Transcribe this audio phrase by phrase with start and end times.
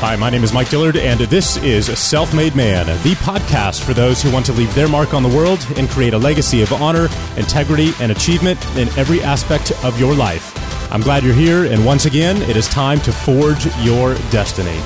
[0.00, 3.94] Hi, my name is Mike Dillard, and this is Self Made Man, the podcast for
[3.94, 6.72] those who want to leave their mark on the world and create a legacy of
[6.72, 10.54] honor, integrity, and achievement in every aspect of your life.
[10.92, 14.78] I'm glad you're here, and once again, it is time to forge your destiny.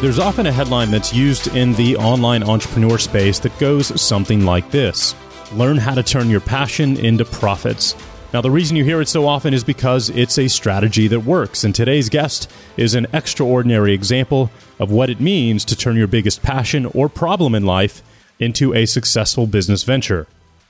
[0.00, 4.70] There's often a headline that's used in the online entrepreneur space that goes something like
[4.70, 5.14] this
[5.52, 7.94] Learn how to turn your passion into profits.
[8.32, 11.64] Now, the reason you hear it so often is because it's a strategy that works,
[11.64, 16.42] and today's guest is an extraordinary example of what it means to turn your biggest
[16.42, 18.02] passion or problem in life
[18.38, 20.26] into a successful business venture.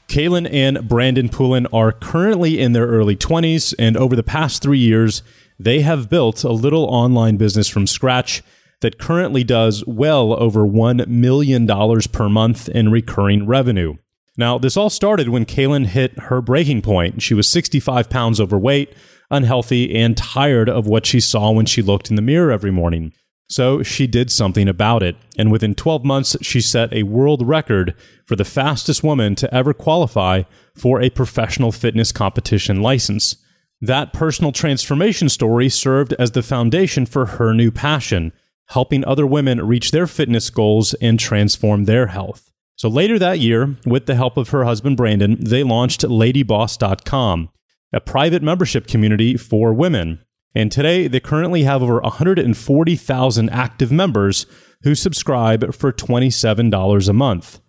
[0.09, 4.81] Kaelin and Brandon Poulin are currently in their early 20s, and over the past three
[4.81, 5.23] years,
[5.57, 8.43] they have built a little online business from scratch
[8.81, 11.69] that currently does well over $1 million
[12.11, 13.95] per month in recurring revenue.
[14.37, 17.21] Now, this all started when Kaelin hit her breaking point.
[17.21, 18.95] She was 65 pounds overweight,
[19.31, 23.13] unhealthy, and tired of what she saw when she looked in the mirror every morning.
[23.49, 25.17] So she did something about it.
[25.37, 29.75] And within 12 months, she set a world record for the fastest woman to ever
[29.75, 33.37] qualify for a professional fitness competition license.
[33.83, 38.33] That personal transformation story served as the foundation for her new passion,
[38.69, 42.52] helping other women reach their fitness goals and transform their health.
[42.83, 47.49] So later that year, with the help of her husband Brandon, they launched ladyboss.com,
[47.93, 50.19] a private membership community for women.
[50.53, 54.47] And today, they currently have over 140,000 active members
[54.83, 57.61] who subscribe for $27 a month.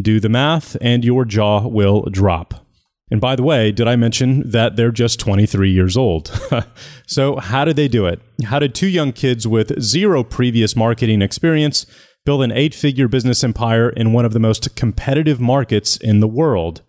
[0.00, 2.66] Do the math, and your jaw will drop.
[3.10, 6.30] And by the way, did I mention that they're just 23 years old?
[7.06, 8.22] so, how did they do it?
[8.44, 11.84] How did two young kids with zero previous marketing experience
[12.24, 16.28] build an eight figure business empire in one of the most competitive markets in the
[16.28, 16.82] world?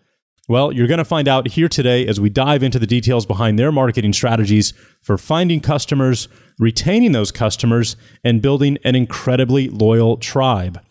[0.49, 3.57] Well, you're going to find out here today as we dive into the details behind
[3.57, 6.27] their marketing strategies for finding customers,
[6.59, 10.81] retaining those customers, and building an incredibly loyal tribe.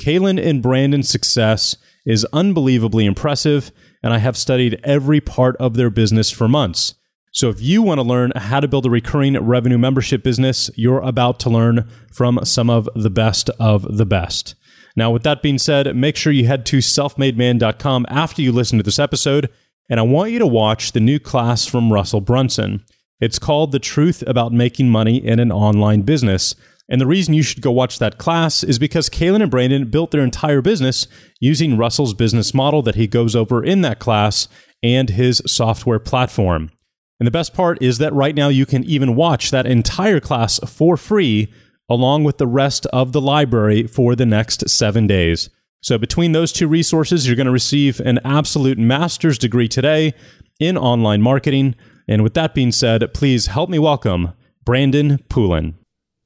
[0.00, 1.76] Kaelin and Brandon's success
[2.06, 3.70] is unbelievably impressive,
[4.02, 6.94] and I have studied every part of their business for months.
[7.36, 11.02] So if you want to learn how to build a recurring revenue membership business, you're
[11.02, 14.54] about to learn from some of the best of the best.
[14.96, 18.82] Now, with that being said, make sure you head to selfmademan.com after you listen to
[18.82, 19.50] this episode,
[19.90, 22.82] and I want you to watch the new class from Russell Brunson.
[23.20, 26.54] It's called The Truth About Making Money in an Online Business.
[26.88, 30.10] And the reason you should go watch that class is because Kaelin and Brandon built
[30.10, 31.06] their entire business
[31.38, 34.48] using Russell's business model that he goes over in that class
[34.82, 36.70] and his software platform.
[37.18, 40.58] And the best part is that right now you can even watch that entire class
[40.66, 41.52] for free
[41.88, 45.48] along with the rest of the library for the next seven days.
[45.82, 50.14] So, between those two resources, you're going to receive an absolute master's degree today
[50.58, 51.74] in online marketing.
[52.08, 54.32] And with that being said, please help me welcome
[54.64, 55.76] Brandon Poulin.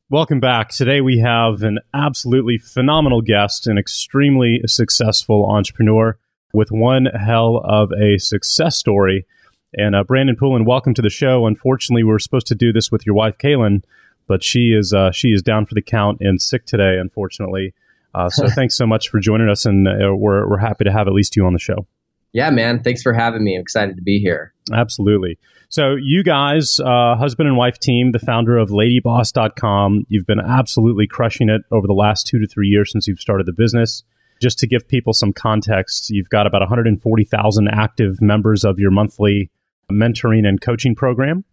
[0.09, 0.71] Welcome back.
[0.71, 6.19] Today we have an absolutely phenomenal guest, an extremely successful entrepreneur
[6.53, 9.27] with one hell of a success story.
[9.75, 11.47] And uh, Brandon Poulin, welcome to the show.
[11.47, 13.82] Unfortunately, we were supposed to do this with your wife, Kaelin,
[14.26, 17.72] but she is uh, she is down for the count and sick today, unfortunately.
[18.14, 21.06] Uh, so thanks so much for joining us, and uh, we're we're happy to have
[21.06, 21.86] at least you on the show.
[22.32, 22.82] Yeah, man.
[22.82, 23.56] Thanks for having me.
[23.56, 24.54] I'm excited to be here.
[24.72, 25.38] Absolutely.
[25.69, 31.06] So, you guys, uh, husband and wife team, the founder of LadyBoss.com, you've been absolutely
[31.06, 34.04] crushing it over the last two to three years since you've started the business.
[34.41, 39.50] Just to give people some context, you've got about 140,000 active members of your monthly
[39.91, 41.45] mentoring and coaching program.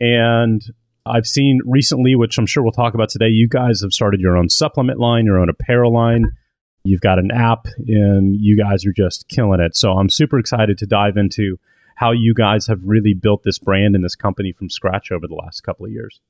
[0.00, 0.62] And
[1.06, 4.36] I've seen recently, which I'm sure we'll talk about today, you guys have started your
[4.36, 6.36] own supplement line, your own apparel line.
[6.82, 9.74] You've got an app, and you guys are just killing it.
[9.74, 11.58] So I'm super excited to dive into
[11.94, 15.34] how you guys have really built this brand and this company from scratch over the
[15.34, 16.20] last couple of years.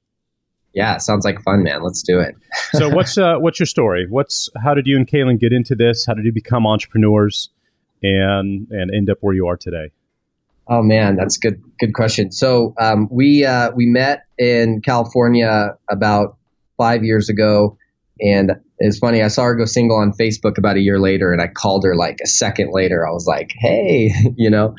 [0.74, 1.82] Yeah, sounds like fun, man.
[1.82, 2.34] Let's do it.
[2.72, 4.06] so what's uh, what's your story?
[4.08, 6.04] What's how did you and Kaelin get into this?
[6.04, 7.48] How did you become entrepreneurs
[8.02, 9.92] and and end up where you are today?
[10.68, 11.62] Oh man, that's good.
[11.78, 12.32] Good question.
[12.32, 16.36] So um, we uh, we met in California about
[16.78, 17.76] five years ago,
[18.18, 19.22] and it's funny.
[19.22, 21.94] I saw her go single on Facebook about a year later, and I called her
[21.94, 23.06] like a second later.
[23.06, 24.74] I was like, "Hey," you know,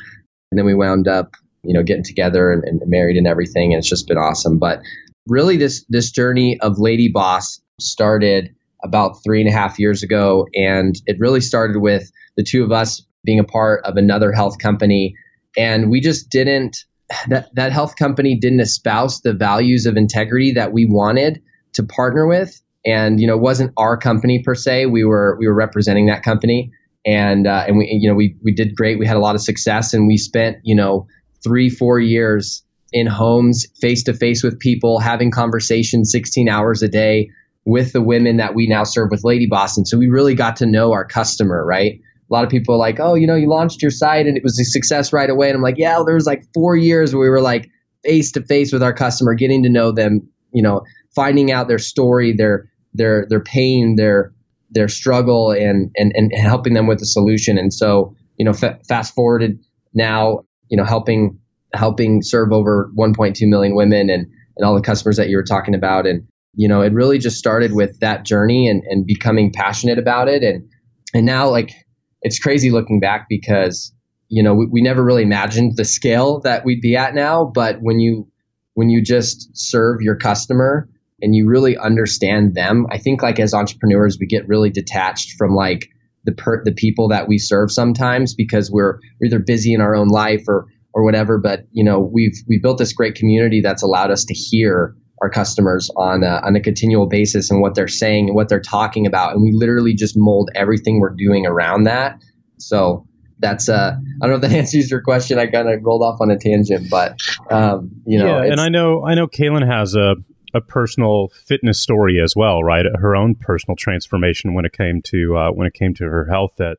[0.52, 3.80] and then we wound up, you know, getting together and, and married and everything, and
[3.80, 4.58] it's just been awesome.
[4.58, 4.80] But
[5.28, 10.48] really, this this journey of Lady Boss started about three and a half years ago,
[10.56, 14.58] and it really started with the two of us being a part of another health
[14.58, 15.16] company
[15.58, 16.86] and we just didn't
[17.28, 21.42] that that health company didn't espouse the values of integrity that we wanted
[21.74, 22.62] to partner with.
[22.86, 24.88] And you know it wasn't our company per se.
[24.88, 26.72] We were we were representing that company.
[27.06, 29.00] And uh, and we you know we we did great.
[29.00, 29.94] We had a lot of success.
[29.94, 31.08] And we spent you know
[31.44, 36.88] three, four years in homes, face to face with people, having conversations 16 hours a
[36.88, 37.30] day
[37.66, 39.78] with the women that we now serve with Lady Boss.
[39.78, 42.00] And so we really got to know our customer, right?
[42.36, 44.44] A lot of people are like, oh, you know, you launched your site and it
[44.44, 45.48] was a success right away.
[45.48, 47.70] And I'm like, yeah, well, there was like four years where we were like
[48.04, 50.82] face to face with our customer, getting to know them, you know,
[51.16, 54.34] finding out their story, their their their pain, their
[54.70, 57.58] their struggle, and and and helping them with the solution.
[57.58, 61.40] And so, you know, f- fast forwarded now, you know, helping
[61.74, 64.28] helping serve over 1.2 million women and
[64.58, 67.38] and all the customers that you were talking about, and you know, it really just
[67.38, 70.68] started with that journey and and becoming passionate about it, and
[71.14, 71.72] and now like
[72.26, 73.94] it's crazy looking back because
[74.30, 77.78] you know we, we never really imagined the scale that we'd be at now, but
[77.82, 78.28] when you
[78.74, 80.90] when you just serve your customer
[81.22, 82.88] and you really understand them.
[82.92, 85.90] I think like as entrepreneurs, we get really detached from like
[86.26, 90.08] the per- the people that we serve sometimes because we're either busy in our own
[90.08, 91.38] life or or whatever.
[91.38, 95.30] But you know, we've we built this great community that's allowed us to hear our
[95.30, 99.06] customers on a, on a continual basis and what they're saying and what they're talking
[99.06, 102.22] about, and we literally just mold everything we're doing around that.
[102.58, 103.08] So
[103.40, 105.40] that's uh I don't know if that answers your question.
[105.40, 107.18] I kind of rolled off on a tangent, but
[107.50, 110.16] um, you know, yeah, and I know I know Kaelin has a
[110.54, 112.86] a personal fitness story as well, right?
[112.98, 116.52] Her own personal transformation when it came to uh, when it came to her health
[116.58, 116.78] that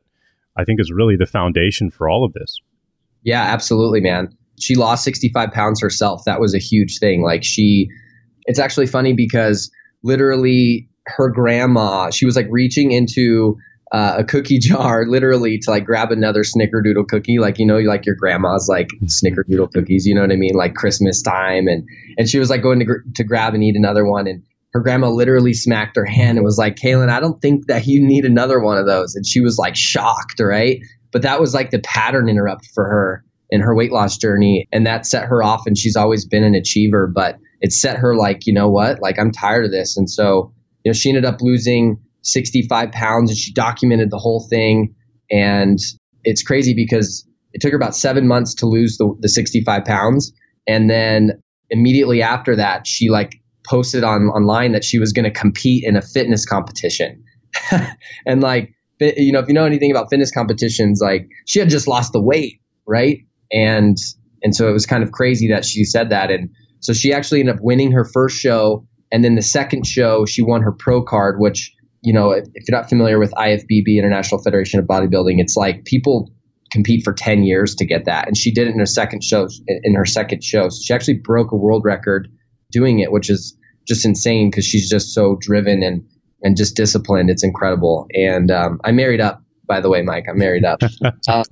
[0.56, 2.60] I think is really the foundation for all of this.
[3.22, 4.36] Yeah, absolutely, man.
[4.58, 6.24] She lost 65 pounds herself.
[6.24, 7.22] That was a huge thing.
[7.22, 7.90] Like she,
[8.46, 9.70] it's actually funny because
[10.02, 13.56] literally her grandma, she was like reaching into
[13.92, 18.04] uh, a cookie jar literally to like grab another snickerdoodle cookie like you know like
[18.04, 20.54] your grandma's like snickerdoodle cookies you know what i mean?
[20.54, 21.86] Like christmas time and
[22.18, 24.80] and she was like going to, gr- to grab and eat another one and her
[24.80, 28.24] grandma literally smacked her hand and was like kaelin i don't think that you need
[28.24, 29.14] another one of those.
[29.14, 30.80] And she was like shocked right?
[31.12, 34.86] But that was like the pattern interrupt for her in her weight loss journey and
[34.86, 38.46] that set her off and she's always been an achiever but it set her like
[38.46, 40.52] you know what like i'm tired of this and so
[40.84, 44.94] you know she ended up losing 65 pounds and she documented the whole thing.
[45.30, 45.78] And
[46.24, 50.32] it's crazy because it took her about seven months to lose the, the 65 pounds.
[50.66, 55.30] And then immediately after that, she like posted on online that she was going to
[55.30, 57.24] compete in a fitness competition.
[58.26, 61.86] and like, you know, if you know anything about fitness competitions, like she had just
[61.86, 63.20] lost the weight, right?
[63.52, 63.96] And
[64.42, 66.30] and so it was kind of crazy that she said that.
[66.30, 66.50] And
[66.86, 68.86] so she actually ended up winning her first show.
[69.10, 71.72] And then the second show, she won her pro card, which
[72.02, 75.84] you know, if, if you're not familiar with IFBB, International Federation of Bodybuilding, it's like
[75.84, 76.30] people
[76.70, 78.28] compete for 10 years to get that.
[78.28, 80.68] And she did it in her second show, in her second show.
[80.68, 82.28] So she actually broke a world record
[82.70, 83.58] doing it, which is
[83.88, 86.04] just insane because she's just so driven and,
[86.44, 87.28] and just disciplined.
[87.28, 88.06] It's incredible.
[88.14, 90.26] And um, I married up, by the way, Mike.
[90.30, 90.80] I'm married up.
[91.28, 91.44] uh,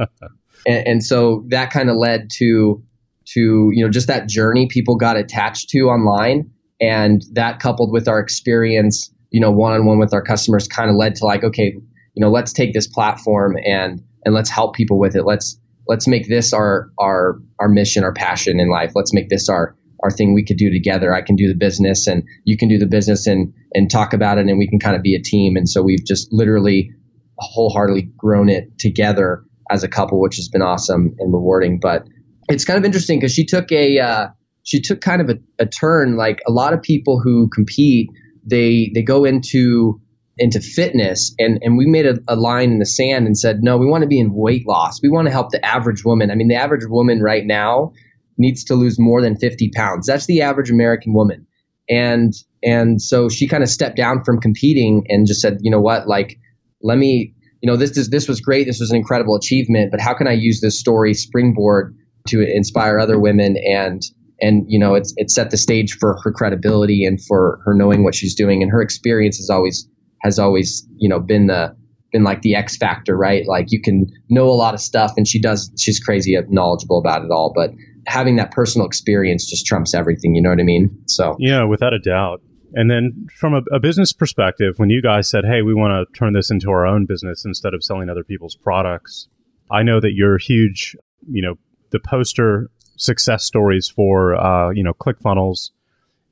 [0.69, 2.81] and, and so that kind of led to
[3.27, 6.51] to you know just that journey people got attached to online,
[6.81, 10.89] and that coupled with our experience you know, one on one with our customers kind
[10.89, 14.77] of led to like, okay, you know, let's take this platform and and let's help
[14.77, 15.25] people with it.
[15.25, 18.93] Let's let's make this our our our mission, our passion in life.
[18.95, 21.13] Let's make this our our thing we could do together.
[21.13, 24.39] I can do the business and you can do the business and and talk about
[24.39, 25.57] it and we can kind of be a team.
[25.57, 26.93] And so we've just literally
[27.37, 31.81] wholeheartedly grown it together as a couple, which has been awesome and rewarding.
[31.81, 32.07] But
[32.49, 34.29] it's kind of interesting because she took a uh,
[34.63, 36.17] she took kind of a, a turn.
[36.17, 38.11] Like a lot of people who compete
[38.45, 40.01] they they go into
[40.37, 43.77] into fitness and and we made a, a, line in the sand and said no
[43.77, 45.01] we want to be in weight loss.
[45.03, 46.31] We want to help the average woman.
[46.31, 47.93] I mean the average woman right now
[48.37, 50.07] needs to lose more than 50 pounds.
[50.07, 51.47] That's the average american woman.
[51.89, 55.81] And and so she kind of stepped down from competing and just said you know
[55.81, 56.09] what?
[56.09, 56.39] Like
[56.83, 58.67] let me you know this is this was great.
[58.67, 61.97] This was an incredible achievement but how can i use this story springboard
[62.29, 64.03] to inspire other women and
[64.41, 68.03] and you know it's it set the stage for her credibility and for her knowing
[68.03, 68.63] what she's doing.
[68.63, 69.89] And her experience has always
[70.23, 71.77] has always you know been the
[72.13, 73.47] been like the X factor right?
[73.47, 77.25] Like you can know a lot of stuff and she does she's crazy knowledgeable about
[77.25, 77.53] it all.
[77.55, 77.71] But
[78.07, 81.03] having that personal experience just trumps everything you know what I mean?
[81.07, 81.37] So.
[81.39, 82.41] Yeah without a doubt.
[82.77, 86.19] And then from a, a business perspective when you guys said hey we want to
[86.19, 89.29] turn this into our own business instead of selling other people's products
[89.71, 90.97] I know that you're a huge
[91.31, 91.55] you know
[91.95, 95.71] the poster success stories for uh, you know ClickFunnels,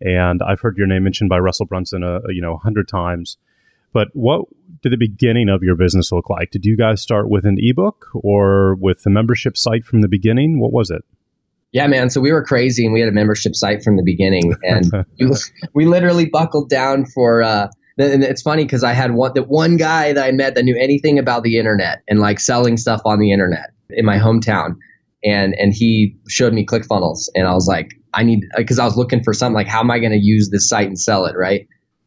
[0.00, 2.88] and I've heard your name mentioned by Russell Brunson a, a you know a hundred
[2.88, 3.38] times.
[3.94, 4.46] But what
[4.82, 6.50] did the beginning of your business look like?
[6.50, 10.58] Did you guys start with an ebook or with the membership site from the beginning?
[10.58, 11.02] What was it?
[11.72, 12.10] Yeah, man.
[12.10, 15.06] So we were crazy, and we had a membership site from the beginning, and
[15.74, 17.42] we literally buckled down for.
[17.42, 20.64] Uh, and it's funny because I had one that one guy that I met that
[20.64, 24.76] knew anything about the internet and like selling stuff on the internet in my hometown
[25.24, 28.96] and and he showed me ClickFunnels, and I was like, I need because I was
[28.96, 31.36] looking for something like how am I going to use this site and sell it,
[31.36, 31.66] right?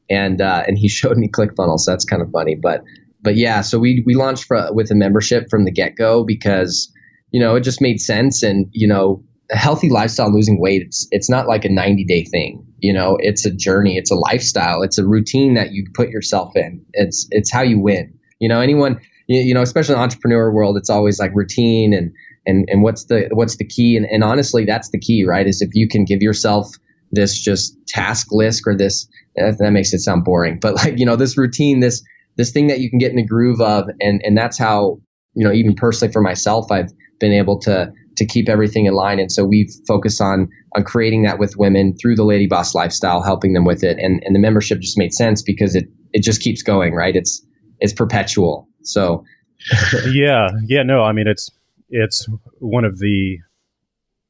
[0.09, 1.81] And uh, and he showed me ClickFunnels.
[1.81, 2.83] So that's kind of funny, but
[3.21, 6.91] but yeah, so we we launched for, with a membership from the get go because
[7.31, 11.07] you know it just made sense, and you know a healthy lifestyle, losing weight, it's
[11.11, 12.65] it's not like a 90 day thing.
[12.79, 16.55] You know, it's a journey, it's a lifestyle, it's a routine that you put yourself
[16.55, 16.85] in.
[16.93, 18.17] It's it's how you win.
[18.39, 22.13] You know, anyone you know, especially in the entrepreneur world, it's always like routine and
[22.45, 23.97] and and what's the what's the key?
[23.97, 26.71] And, and honestly that's the key right is if you can give yourself
[27.11, 31.05] this just task list or this eh, that makes it sound boring but like you
[31.05, 32.03] know this routine this
[32.35, 34.99] this thing that you can get in the groove of and and that's how
[35.33, 39.19] you know even personally for myself I've been able to to keep everything in line.
[39.19, 43.21] And so we've focused on on creating that with women through the lady boss lifestyle
[43.21, 43.97] helping them with it.
[43.99, 47.15] And and the membership just made sense because it it just keeps going right?
[47.15, 47.45] It's
[47.79, 48.67] it's perpetual.
[48.83, 49.23] So
[50.11, 50.49] yeah.
[50.67, 51.49] Yeah no i mean it's
[51.95, 52.27] it's
[52.59, 53.39] one of the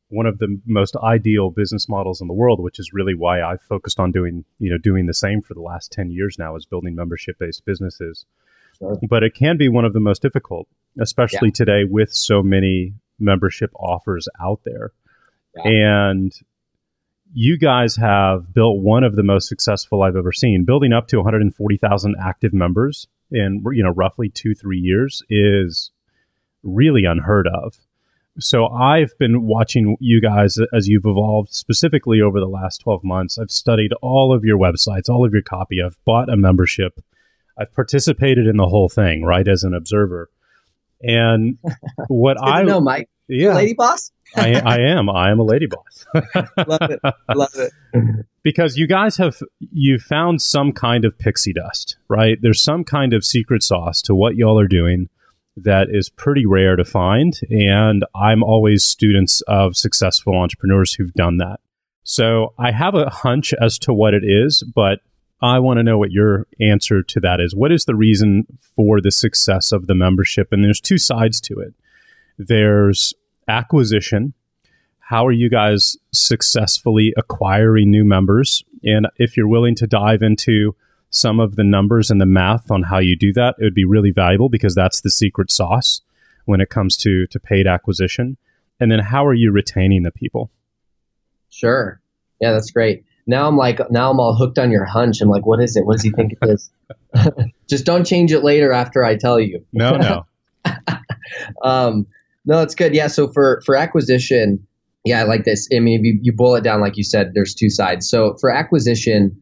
[0.09, 3.61] one of the most ideal business models in the world, which is really why I've
[3.63, 6.65] focused on doing you know doing the same for the last ten years now, is
[6.65, 8.25] building membership based businesses.
[8.77, 8.99] Sure.
[9.09, 10.67] But it can be one of the most difficult,
[10.99, 11.55] especially yeah.
[11.55, 14.91] today with so many membership offers out there.
[15.55, 16.11] Yeah.
[16.11, 16.33] And
[17.33, 20.65] you guys have built one of the most successful I've ever seen.
[20.65, 25.91] Building up to 140,000 active members in you know roughly two three years is
[26.65, 27.77] really unheard of.
[28.39, 33.37] So I've been watching you guys as you've evolved specifically over the last 12 months.
[33.39, 35.81] I've studied all of your websites, all of your copy.
[35.81, 36.99] I've bought a membership.
[37.57, 40.29] I've participated in the whole thing, right, as an observer.
[41.01, 41.57] And
[42.07, 44.11] what I know, Mike, yeah, lady boss.
[44.35, 45.09] I, I am.
[45.09, 46.05] I am a lady boss.
[46.67, 46.99] Love it.
[47.33, 48.25] Love it.
[48.43, 52.37] because you guys have you found some kind of pixie dust, right?
[52.41, 55.07] There's some kind of secret sauce to what y'all are doing
[55.57, 57.39] that is pretty rare to find.
[57.49, 61.59] And I'm always students of successful entrepreneurs who've done that.
[62.03, 64.99] So I have a hunch as to what it is, but
[65.41, 67.55] I want to know what your answer to that is.
[67.55, 68.45] What is the reason
[68.75, 70.49] for the success of the membership?
[70.51, 71.73] And there's two sides to it.
[72.37, 73.13] There's
[73.47, 74.33] acquisition.
[74.99, 78.63] How are you guys successfully acquiring new members?
[78.83, 80.75] And if you're willing to dive into
[81.09, 83.85] some of the numbers and the math on how you do that, it would be
[83.85, 86.01] really valuable because that's the secret sauce
[86.45, 88.37] when it comes to to paid acquisition.
[88.79, 90.51] And then how are you retaining the people?
[91.49, 92.01] Sure.
[92.41, 93.05] Yeah, that's great.
[93.27, 95.21] Now I'm like now I'm all hooked on your hunch.
[95.21, 95.85] I'm like, what is it?
[95.85, 96.69] What does he think it is?
[97.67, 99.65] Just don't change it later after I tell you.
[99.73, 100.25] No, no.
[101.63, 102.07] um,
[102.45, 102.93] no, it's good.
[102.93, 103.07] Yeah.
[103.07, 104.67] So for for acquisition,
[105.03, 105.69] yeah, I like this.
[105.75, 108.09] I mean, if you, you boil it down, like you said, there's two sides.
[108.09, 109.41] So for acquisition,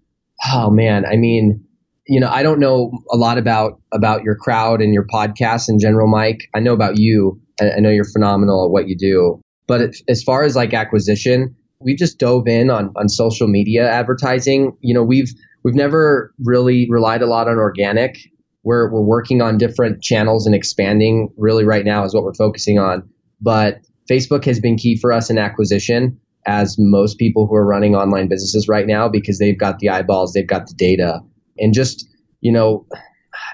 [0.51, 1.63] oh man, I mean,
[2.07, 5.79] you know, I don't know a lot about about your crowd and your podcast in
[5.79, 6.49] general, Mike.
[6.53, 7.39] I know about you.
[7.61, 9.41] I, I know you're phenomenal at what you do.
[9.67, 14.77] But as far as like acquisition, we just dove in on on social media advertising.
[14.81, 15.31] You know, we've
[15.63, 18.17] we've never really relied a lot on organic.
[18.63, 21.29] We're we're working on different channels and expanding.
[21.37, 23.09] Really, right now is what we're focusing on.
[23.41, 27.95] But Facebook has been key for us in acquisition as most people who are running
[27.95, 31.21] online businesses right now because they've got the eyeballs, they've got the data,
[31.57, 32.07] and just
[32.41, 32.85] you know,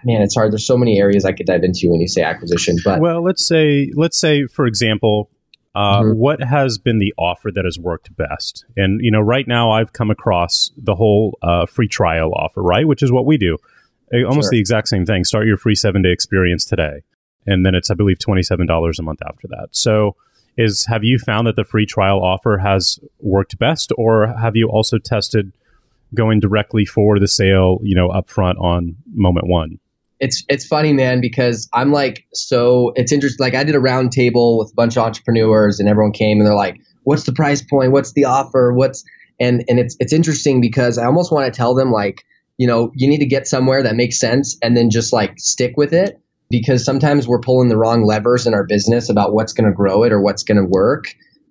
[0.04, 0.52] man, it's hard.
[0.52, 2.78] There's so many areas I could dive into when you say acquisition.
[2.84, 5.30] But well, let's say let's say for example.
[5.76, 6.18] Uh, mm-hmm.
[6.18, 8.66] What has been the offer that has worked best?
[8.76, 12.88] And you know, right now I've come across the whole uh, free trial offer, right?
[12.88, 13.56] Which is what we do,
[14.12, 14.52] almost sure.
[14.52, 15.24] the exact same thing.
[15.24, 17.04] Start your free seven day experience today,
[17.46, 19.68] and then it's I believe twenty seven dollars a month after that.
[19.72, 20.16] So
[20.60, 24.68] is have you found that the free trial offer has worked best or have you
[24.68, 25.52] also tested
[26.14, 29.80] going directly for the sale you know upfront on moment one?
[30.20, 34.12] It's it's funny man because i'm like so it's interesting like i did a round
[34.12, 37.62] table with a bunch of entrepreneurs and everyone came and they're like what's the price
[37.62, 37.92] point?
[37.92, 38.74] What's the offer?
[38.74, 39.04] What's
[39.40, 42.26] and and it's it's interesting because i almost want to tell them like
[42.58, 45.78] you know you need to get somewhere that makes sense and then just like stick
[45.78, 49.70] with it because sometimes we're pulling the wrong levers in our business about what's going
[49.70, 51.06] to grow it or what's going to work.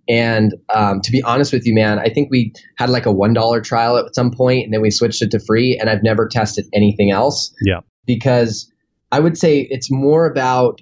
[0.09, 3.35] And um, to be honest with you, man, I think we had like a one
[3.35, 5.79] dollar trial at some point, and then we switched it to free.
[5.79, 7.55] And I've never tested anything else.
[7.63, 8.73] Yeah, because
[9.13, 10.81] I would say it's more about.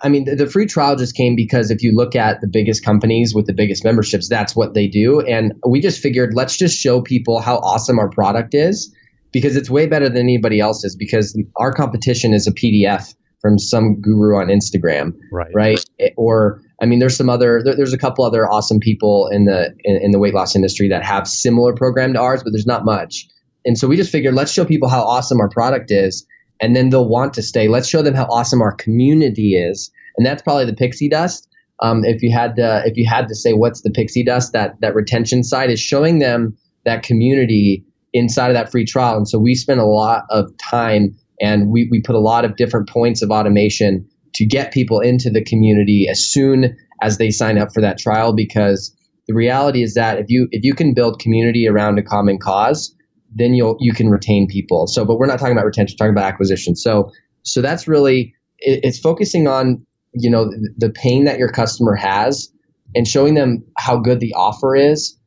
[0.00, 2.84] I mean, the, the free trial just came because if you look at the biggest
[2.84, 5.20] companies with the biggest memberships, that's what they do.
[5.20, 8.94] And we just figured let's just show people how awesome our product is
[9.32, 14.00] because it's way better than anybody else's because our competition is a PDF from some
[14.00, 15.50] guru on Instagram, right?
[15.52, 15.84] Right?
[16.16, 19.74] Or I mean, there's some other there, there's a couple other awesome people in the
[19.84, 22.84] in, in, the weight loss industry that have similar program to ours, but there's not
[22.84, 23.28] much.
[23.66, 26.26] And so we just figured let's show people how awesome our product is,
[26.60, 27.68] and then they'll want to stay.
[27.68, 31.48] Let's show them how awesome our community is, and that's probably the pixie dust.
[31.80, 34.80] um, if you had to, if you had to say what's the pixie dust, that
[34.80, 39.16] that retention side is showing them that community inside of that free trial.
[39.16, 42.56] And so we spend a lot of time and we, we put a lot of
[42.56, 47.58] different points of automation to get people into the community as soon as they sign
[47.58, 48.96] up for that trial because
[49.26, 52.94] the reality is that if you if you can build community around a common cause
[53.34, 54.86] then you'll you can retain people.
[54.86, 56.76] So but we're not talking about retention we're talking about acquisition.
[56.76, 61.48] So so that's really it, it's focusing on you know the, the pain that your
[61.48, 62.52] customer has
[62.94, 65.18] and showing them how good the offer is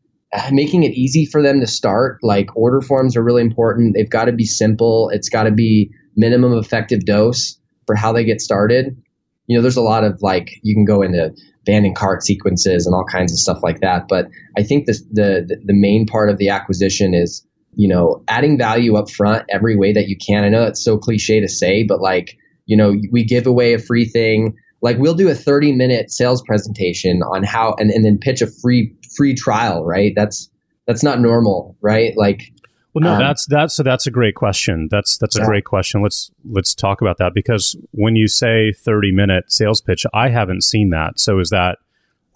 [0.52, 2.20] making it easy for them to start.
[2.22, 3.96] Like order forms are really important.
[3.96, 5.10] They've got to be simple.
[5.10, 9.02] It's got to be minimum effective dose for how they get started.
[9.48, 12.96] You know there's a lot of like you can go into abandoned cart sequences and
[12.96, 16.38] all kinds of stuff like that but i think this, the the main part of
[16.38, 17.44] the acquisition is
[17.76, 20.44] you know adding value up front every way that you can.
[20.44, 23.80] I know that's so cliche to say but like you know we give away a
[23.80, 24.56] free thing.
[24.82, 28.48] Like we'll do a 30 minute sales presentation on how and, and then pitch a
[28.48, 30.14] free free trial right?
[30.16, 30.50] That's
[30.88, 32.14] that's not normal right?
[32.16, 32.52] Like
[32.96, 33.14] well no.
[33.14, 34.88] Um, that's that's so that's a great question.
[34.90, 36.02] That's that's a great question.
[36.02, 40.64] Let's let's talk about that because when you say 30 minute sales pitch i haven't
[40.64, 41.20] seen that.
[41.20, 41.78] So is that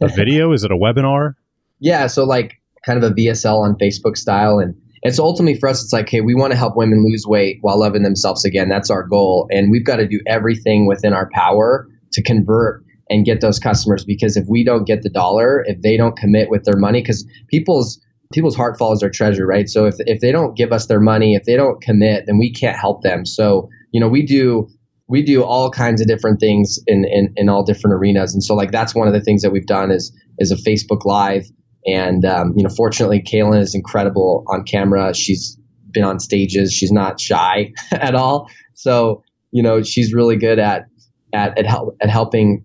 [0.02, 0.52] a video?
[0.52, 1.36] Is it a webinar?
[1.80, 4.60] Yeah so like kind of a vsl on facebook style.
[4.60, 7.26] And and so ultimately for us, it's like, hey, we want to help women lose
[7.26, 8.68] weight while loving themselves again.
[8.68, 9.48] That's our goal.
[9.50, 14.04] And we've got to do everything within our power to convert and get those customers
[14.04, 17.26] because if we don't get the dollar, if they don't commit with their money, because
[17.48, 18.00] people's
[18.32, 19.68] people's heart follows their treasure, right?
[19.68, 22.52] So if if they don't give us their money, if they don't commit, then we
[22.54, 23.26] can't help them.
[23.26, 24.68] So you know, we do
[25.08, 28.54] we do all kinds of different things in, in, in all different arenas, and so
[28.56, 31.46] like that's one of the things that we've done is is a Facebook Live,
[31.86, 35.14] and um, you know, fortunately, Kaelin is incredible on camera.
[35.16, 35.58] She's
[35.92, 36.72] been on stages.
[36.72, 38.50] She's not shy at all.
[38.76, 40.86] So you know, she's really good at
[41.34, 42.64] at at, help, at helping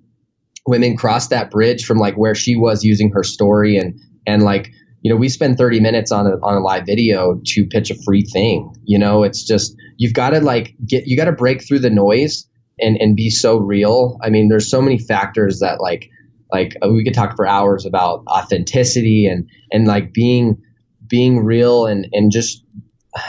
[0.67, 4.71] women cross that bridge from like where she was using her story and and like
[5.05, 7.95] you know we spend 30 minutes on a, on a live video to pitch a
[8.03, 11.65] free thing you know it's just you've got to like get you got to break
[11.65, 12.49] through the noise
[12.81, 16.11] and and be so real i mean there's so many factors that like
[16.51, 20.61] like uh, we could talk for hours about authenticity and and like being
[21.07, 22.65] being real and and just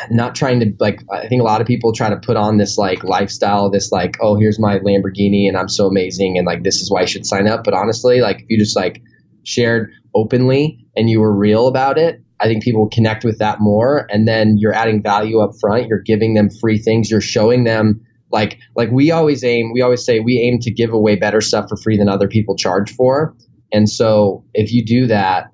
[0.10, 2.78] not trying to like I think a lot of people try to put on this
[2.78, 6.82] like lifestyle, this like, oh, here's my Lamborghini and I'm so amazing and like this
[6.82, 7.64] is why you should sign up.
[7.64, 9.02] But honestly, like if you just like
[9.44, 14.08] shared openly and you were real about it, I think people connect with that more.
[14.10, 15.88] And then you're adding value up front.
[15.88, 17.12] You're giving them free things.
[17.12, 18.01] You're showing them
[18.32, 21.69] like like we always aim, we always say we aim to give away better stuff
[21.69, 23.36] for free than other people charge for.
[23.71, 25.51] And so if you do that,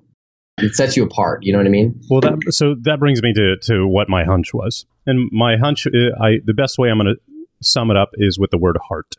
[0.58, 1.40] it sets you apart.
[1.42, 2.00] You know what I mean?
[2.10, 5.86] Well, that, so that brings me to, to what my hunch was, and my hunch,
[5.86, 7.20] uh, I the best way I'm going to
[7.62, 9.14] sum it up is with the word heart.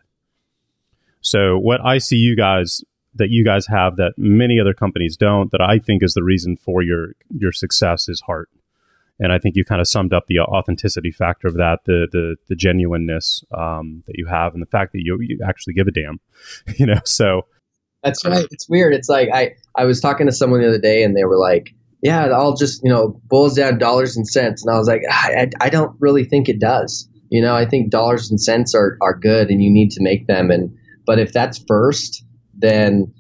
[1.22, 2.84] So what I see you guys
[3.16, 6.58] that you guys have that many other companies don't, that I think is the reason
[6.58, 8.50] for your your success is heart.
[9.20, 12.36] And I think you kind of summed up the authenticity factor of that, the the,
[12.50, 15.92] the genuineness um, that you have, and the fact that you, you actually give a
[15.92, 16.20] damn.
[16.78, 17.46] You know, so
[18.04, 18.46] that's right.
[18.52, 18.94] It's weird.
[18.94, 21.74] It's like I I was talking to someone the other day, and they were like,
[22.02, 25.04] "Yeah, it all just you know boils down dollars and cents." And I was like,
[25.10, 27.08] I, I don't really think it does.
[27.30, 30.28] You know, I think dollars and cents are are good, and you need to make
[30.28, 30.52] them.
[30.52, 32.26] And but if that's first,
[32.64, 33.14] then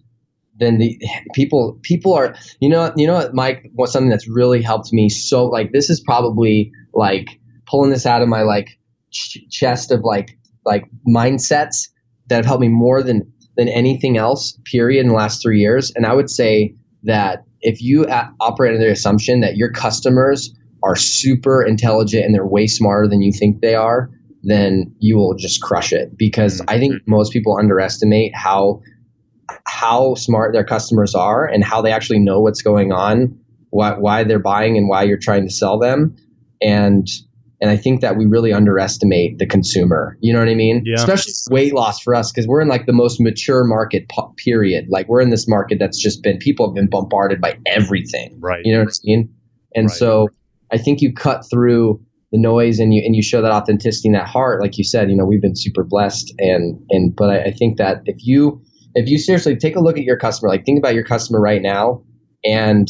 [0.59, 0.99] then the
[1.33, 5.09] people people are you know you know what Mike what something that's really helped me
[5.09, 8.79] so like this is probably like pulling this out of my like
[9.11, 11.89] ch- chest of like like mindsets
[12.27, 15.91] that have helped me more than than anything else, period, in the last three years.
[15.95, 18.07] And I would say that if you
[18.39, 23.21] operate under the assumption that your customers are super intelligent and they're way smarter than
[23.21, 24.09] you think they are,
[24.43, 26.17] then you will just crush it.
[26.17, 27.11] Because I think mm-hmm.
[27.11, 28.81] most people underestimate how
[29.73, 33.39] how smart their customers are and how they actually know what's going on,
[33.71, 36.15] why, why they're buying and why you're trying to sell them.
[36.61, 37.07] And
[37.59, 40.17] and I think that we really underestimate the consumer.
[40.19, 40.83] You know what I mean?
[40.85, 40.95] Yeah.
[40.95, 44.87] Especially weight loss for us because we're in like the most mature market period.
[44.89, 48.37] Like we're in this market that's just been people have been bombarded by everything.
[48.41, 48.61] Right.
[48.65, 49.33] You know what I mean?
[49.73, 49.95] And right.
[49.95, 50.27] so
[50.73, 52.01] I think you cut through
[52.33, 54.59] the noise and you and you show that authenticity and that heart.
[54.59, 57.77] Like you said, you know, we've been super blessed and and but I, I think
[57.77, 58.61] that if you
[58.95, 61.61] if you seriously take a look at your customer, like think about your customer right
[61.61, 62.03] now
[62.43, 62.89] and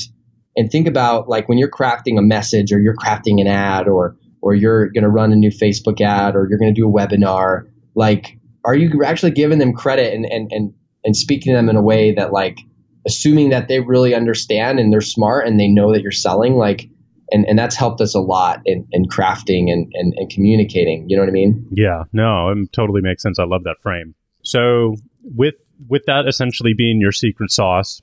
[0.55, 4.15] and think about like when you're crafting a message or you're crafting an ad or
[4.41, 6.91] or you're going to run a new Facebook ad or you're going to do a
[6.91, 10.73] webinar, like, are you actually giving them credit and, and, and,
[11.05, 12.59] and speaking to them in a way that like,
[13.07, 16.89] assuming that they really understand and they're smart and they know that you're selling, like,
[17.31, 21.05] and, and that's helped us a lot in, in crafting and, and, and communicating.
[21.07, 21.65] You know what I mean?
[21.71, 23.39] Yeah, no, it totally makes sense.
[23.39, 24.13] I love that frame.
[24.43, 25.55] So with
[25.87, 28.01] with that essentially being your secret sauce,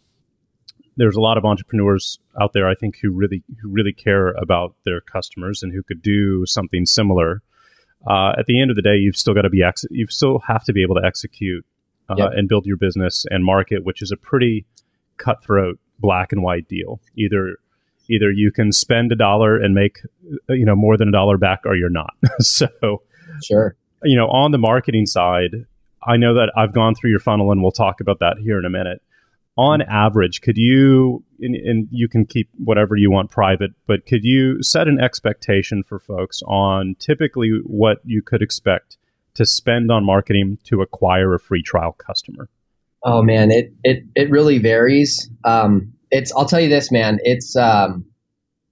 [0.96, 4.74] there's a lot of entrepreneurs out there, I think, who really who really care about
[4.84, 7.42] their customers and who could do something similar.
[8.06, 10.40] Uh, at the end of the day, you've still got to be ex- you still
[10.46, 11.64] have to be able to execute
[12.08, 12.30] uh, yep.
[12.34, 14.66] and build your business and market, which is a pretty
[15.16, 17.00] cutthroat black and white deal.
[17.16, 17.56] Either
[18.08, 20.00] either you can spend a dollar and make
[20.48, 22.14] you know more than a dollar back, or you're not.
[22.40, 22.68] so
[23.44, 25.66] sure, you know, on the marketing side,
[26.02, 28.64] I know that I've gone through your funnel, and we'll talk about that here in
[28.64, 29.02] a minute.
[29.56, 34.24] On average, could you and, and you can keep whatever you want private, but could
[34.24, 38.96] you set an expectation for folks on typically what you could expect
[39.34, 42.48] to spend on marketing to acquire a free trial customer?
[43.02, 45.30] Oh man, it it it really varies.
[45.44, 47.18] Um, it's I'll tell you this, man.
[47.22, 48.06] It's um,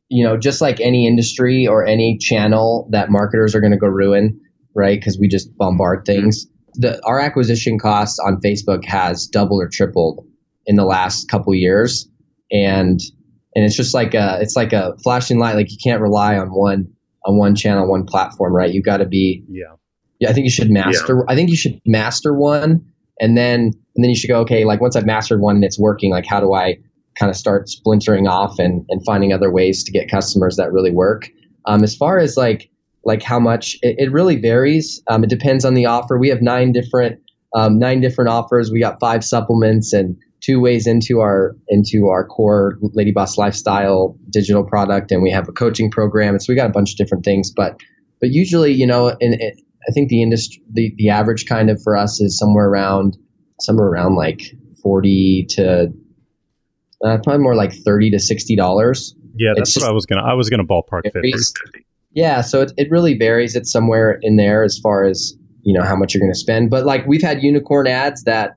[0.09, 3.89] you know just like any industry or any channel that marketers are going to go
[3.89, 4.41] ruin,
[4.75, 4.99] right?
[4.99, 6.47] Because we just bombard things.
[6.75, 10.27] The our acquisition costs on Facebook has doubled or tripled
[10.67, 12.09] in the last couple years,
[12.51, 13.01] and
[13.55, 15.57] and it's just like a it's like a flashing light.
[15.57, 16.93] Like you can't rely on one
[17.25, 18.73] on one channel, one platform, right?
[18.73, 19.75] You got to be yeah.
[20.21, 21.19] Yeah, I think you should master.
[21.19, 21.33] Yeah.
[21.33, 24.81] I think you should master one and then and then you should go okay like
[24.81, 26.79] once i've mastered one and it's working like how do i
[27.19, 30.93] kind of start splintering off and, and finding other ways to get customers that really
[30.93, 31.29] work
[31.65, 32.71] um, as far as like
[33.09, 35.03] like how much it, it really varies.
[35.09, 36.17] Um, it depends on the offer.
[36.17, 37.21] We have nine different
[37.55, 38.71] um, nine different offers.
[38.71, 44.17] We got five supplements and two ways into our into our core lady boss lifestyle
[44.31, 46.97] digital product and we have a coaching program and so we got a bunch of
[46.99, 47.51] different things.
[47.51, 47.81] But
[48.21, 49.53] but usually you know and in
[49.89, 53.17] I think the industry, the, the average kind of for us is somewhere around,
[53.61, 54.43] somewhere around like
[54.83, 55.93] 40 to
[57.05, 59.13] uh, probably more like 30 to $60.
[59.35, 61.33] Yeah, that's what I was to, I was going to ballpark 50.
[62.13, 62.41] Yeah.
[62.41, 63.55] So it, it really varies.
[63.55, 66.71] It's somewhere in there as far as, you know, how much you're going to spend.
[66.71, 68.57] But like we've had unicorn ads that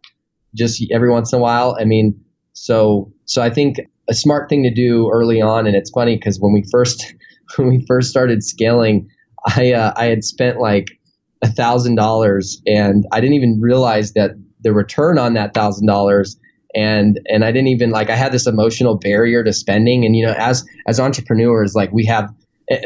[0.55, 2.19] just every once in a while, I mean,
[2.53, 3.77] so, so I think
[4.09, 7.13] a smart thing to do early on, and it's funny because when we first,
[7.57, 9.09] when we first started scaling,
[9.45, 10.99] I, uh, I had spent like
[11.41, 16.37] a thousand dollars and I didn't even realize that the return on that thousand dollars
[16.75, 20.25] and and I didn't even like I had this emotional barrier to spending and you
[20.25, 22.31] know as as entrepreneurs like we have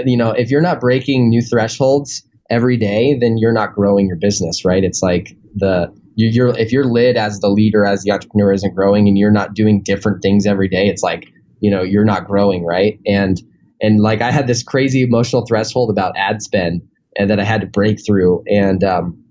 [0.06, 4.18] you know if you're not breaking new thresholds every day then you're not growing your
[4.18, 8.12] business right it's like the you, you're if your lid as the leader as the
[8.12, 11.28] entrepreneur isn't growing and you're not doing different things every day it's like
[11.60, 13.42] you know you're not growing right and
[13.82, 17.62] and like I had this crazy emotional threshold about ad spend and that I had
[17.62, 18.44] to break through.
[18.48, 19.24] And um,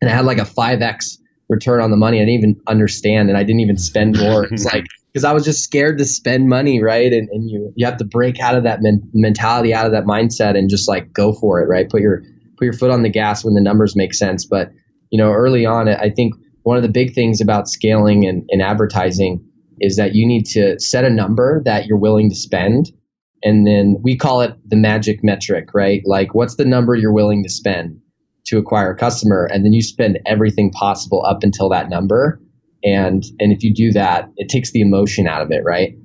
[0.00, 2.18] and I had like a five x return on the money.
[2.18, 4.44] I didn't even understand, and I didn't even spend more.
[4.44, 7.12] It's like because I was just scared to spend money, right?
[7.12, 10.04] And and you you have to break out of that men- mentality, out of that
[10.04, 11.88] mindset, and just like go for it, right?
[11.88, 12.22] Put your
[12.58, 14.44] put your foot on the gas when the numbers make sense.
[14.44, 14.70] But
[15.10, 18.62] you know, early on, I think one of the big things about scaling and, and
[18.62, 19.44] advertising
[19.80, 22.92] is that you need to set a number that you're willing to spend
[23.42, 26.02] and then we call it the magic metric, right?
[26.04, 28.00] Like, what's the number you're willing to spend
[28.46, 29.48] to acquire a customer?
[29.52, 32.40] And then you spend everything possible up until that number.
[32.84, 35.96] And and if you do that, it takes the emotion out of it, right?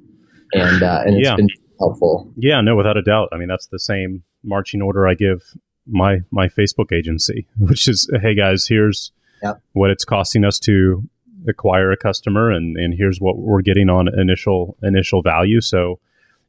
[0.54, 1.36] And uh, and it's yeah.
[1.36, 2.32] been helpful.
[2.38, 3.30] Yeah, no, without a doubt.
[3.32, 5.44] I mean, that's the same marching order I give
[5.88, 9.12] my my Facebook agency, which is, hey guys, here's
[9.42, 9.62] yep.
[9.74, 11.04] what it's costing us to
[11.48, 15.62] acquire a customer, and and here's what we're getting on initial initial value.
[15.62, 16.00] So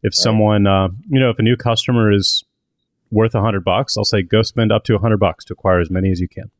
[0.03, 0.15] if right.
[0.15, 2.45] someone, uh, you know, if a new customer is
[3.11, 5.81] worth a hundred bucks, I'll say go spend up to a hundred bucks to acquire
[5.81, 6.51] as many as you can.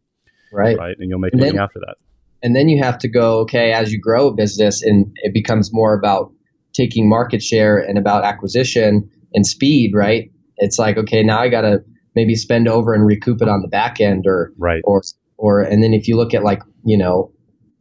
[0.53, 0.79] Right.
[0.79, 0.97] Right.
[0.99, 1.97] And you'll make and money then, after that.
[2.43, 5.73] And then you have to go, okay, as you grow a business and it becomes
[5.73, 6.33] more about
[6.73, 10.31] taking market share and about acquisition and speed, right?
[10.59, 13.69] It's like, okay, now I got to maybe spend over and recoup it on the
[13.69, 14.81] back end or, right.
[14.85, 15.03] or,
[15.37, 17.33] or, and then if you look at like, you know,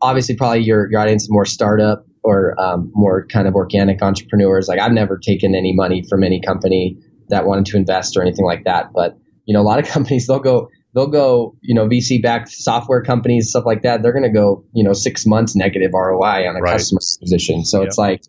[0.02, 4.68] obviously probably your, your audience is more startup or um, more kind of organic entrepreneurs.
[4.68, 6.98] Like I've never taken any money from any company
[7.30, 8.92] that wanted to invest or anything like that.
[8.94, 12.50] But you know, a lot of companies they'll go they'll go you know VC backed
[12.50, 14.02] software companies stuff like that.
[14.02, 16.74] They're going to go you know six months negative ROI on a right.
[16.74, 17.64] customer acquisition.
[17.64, 17.88] So yep.
[17.88, 18.24] it's like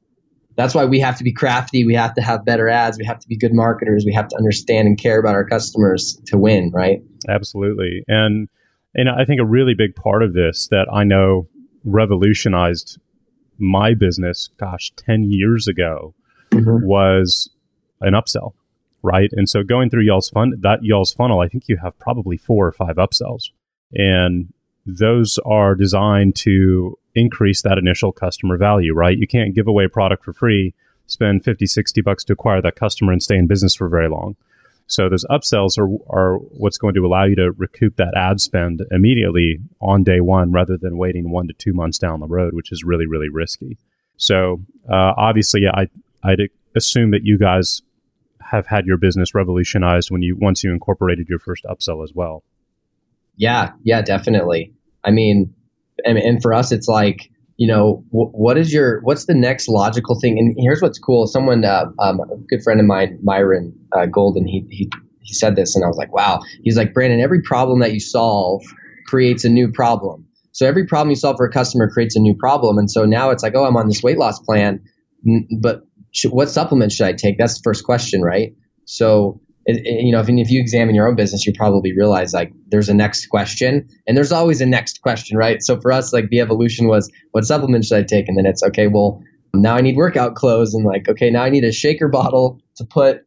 [0.54, 1.86] that's why we have to be crafty.
[1.86, 2.98] We have to have better ads.
[2.98, 4.04] We have to be good marketers.
[4.04, 6.70] We have to understand and care about our customers to win.
[6.74, 7.02] Right.
[7.26, 8.04] Absolutely.
[8.06, 8.48] And
[8.94, 11.48] and I think a really big part of this that I know
[11.84, 12.98] revolutionized
[13.58, 16.14] my business, gosh, 10 years ago
[16.50, 16.86] mm-hmm.
[16.86, 17.50] was
[18.00, 18.52] an upsell,
[19.02, 19.30] right?
[19.32, 22.66] And so going through y'all's fun, that y'all's funnel, I think you have probably four
[22.66, 23.50] or five upsells.
[23.92, 24.52] And
[24.86, 29.16] those are designed to increase that initial customer value, right?
[29.16, 30.74] You can't give away a product for free,
[31.06, 34.36] spend 50, 60 bucks to acquire that customer and stay in business for very long.
[34.86, 38.82] So those upsells are, are what's going to allow you to recoup that ad spend
[38.90, 42.72] immediately on day one rather than waiting one to two months down the road, which
[42.72, 43.76] is really, really risky.
[44.16, 45.88] So uh, obviously, I,
[46.22, 46.40] I'd
[46.74, 47.82] assume that you guys
[48.50, 52.42] have had your business revolutionized when you once you incorporated your first upsell as well.
[53.36, 54.72] Yeah, yeah, definitely.
[55.04, 55.54] I mean,
[56.04, 59.68] and, and for us, it's like you know, w- what is your, what's the next
[59.68, 60.38] logical thing?
[60.38, 61.26] And here's what's cool.
[61.26, 65.56] Someone, uh, um, a good friend of mine, Myron uh, Golden, he, he, he said
[65.56, 66.40] this and I was like, wow.
[66.62, 68.62] He's like, Brandon, every problem that you solve
[69.06, 70.26] creates a new problem.
[70.52, 72.78] So every problem you solve for a customer creates a new problem.
[72.78, 74.80] And so now it's like, oh, I'm on this weight loss plan,
[75.60, 75.84] but
[76.24, 77.38] what supplements should I take?
[77.38, 78.54] That's the first question, right?
[78.84, 82.32] So it, it, you know, if, if you examine your own business, you probably realize
[82.32, 85.62] like there's a next question and there's always a next question, right?
[85.62, 88.28] So for us, like the evolution was what supplement should I take?
[88.28, 89.22] And then it's okay, well,
[89.54, 92.84] now I need workout clothes and like, okay, now I need a shaker bottle to
[92.84, 93.26] put,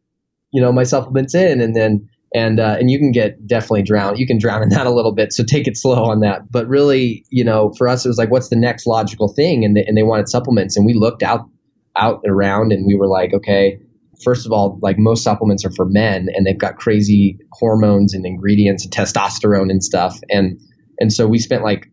[0.52, 1.60] you know, my supplements in.
[1.60, 4.18] And then, and, uh, and you can get definitely drowned.
[4.18, 5.32] You can drown in that a little bit.
[5.32, 6.50] So take it slow on that.
[6.50, 9.64] But really, you know, for us, it was like, what's the next logical thing?
[9.64, 11.48] And and they wanted supplements and we looked out,
[11.96, 13.80] out around and we were like, okay,
[14.22, 18.24] first of all, like most supplements are for men and they've got crazy hormones and
[18.24, 20.18] ingredients and testosterone and stuff.
[20.30, 20.60] And
[20.98, 21.90] and so we spent like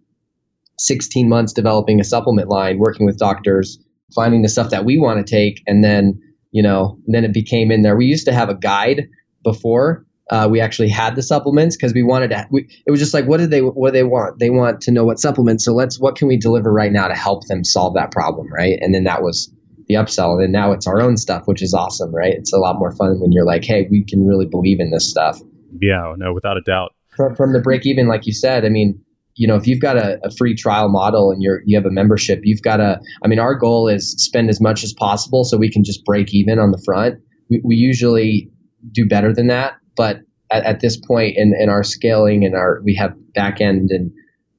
[0.78, 3.80] 16 months developing a supplement line, working with doctors,
[4.14, 7.72] finding the stuff that we want to take, and then you know, then it became
[7.72, 7.96] in there.
[7.96, 9.10] We used to have a guide
[9.44, 12.48] before uh, we actually had the supplements because we wanted to.
[12.52, 14.40] We, it was just like, what do they what do they want?
[14.40, 15.66] They want to know what supplements.
[15.66, 18.78] So let's what can we deliver right now to help them solve that problem, right?
[18.80, 19.52] And then that was
[19.90, 20.42] the upsell.
[20.42, 22.34] And now it's our own stuff, which is awesome, right?
[22.34, 25.10] It's a lot more fun when you're like, hey, we can really believe in this
[25.10, 25.40] stuff.
[25.82, 26.94] Yeah, no, without a doubt.
[27.18, 29.04] From, from the break even, like you said, I mean,
[29.36, 31.92] you know, if you've got a, a, free trial model and you're you have a
[31.92, 33.00] membership, you've got to.
[33.24, 36.34] I mean, our goal is spend as much as possible so we can just break
[36.34, 37.20] even on the front.
[37.50, 38.52] We, we usually
[38.92, 40.20] do better than that, but
[40.52, 44.12] at, at this point in, in our scaling and our we have back end and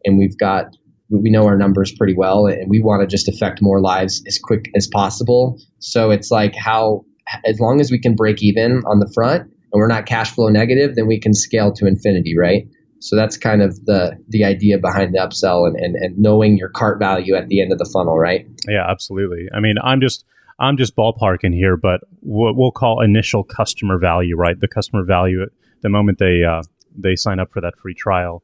[0.04, 0.76] and we've got
[1.10, 4.38] we know our numbers pretty well and we want to just affect more lives as
[4.38, 5.60] quick as possible.
[5.78, 7.04] So it's like how,
[7.44, 10.48] as long as we can break even on the front and we're not cash flow
[10.48, 12.68] negative, then we can scale to infinity, right?
[13.00, 16.68] So that's kind of the the idea behind the upsell and, and, and knowing your
[16.68, 18.46] cart value at the end of the funnel, right?
[18.68, 19.48] Yeah, absolutely.
[19.54, 20.26] I mean, I'm just
[20.58, 24.60] I'm just ballparking here, but what we'll call initial customer value, right?
[24.60, 25.48] The customer value at
[25.80, 26.62] the moment they uh,
[26.94, 28.42] they sign up for that free trial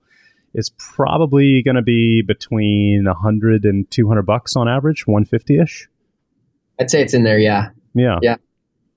[0.56, 5.82] is probably going to be between 100 and 200 bucks on average, 150ish.
[6.80, 7.68] I'd say it's in there, yeah.
[7.94, 8.18] Yeah.
[8.22, 8.36] Yeah.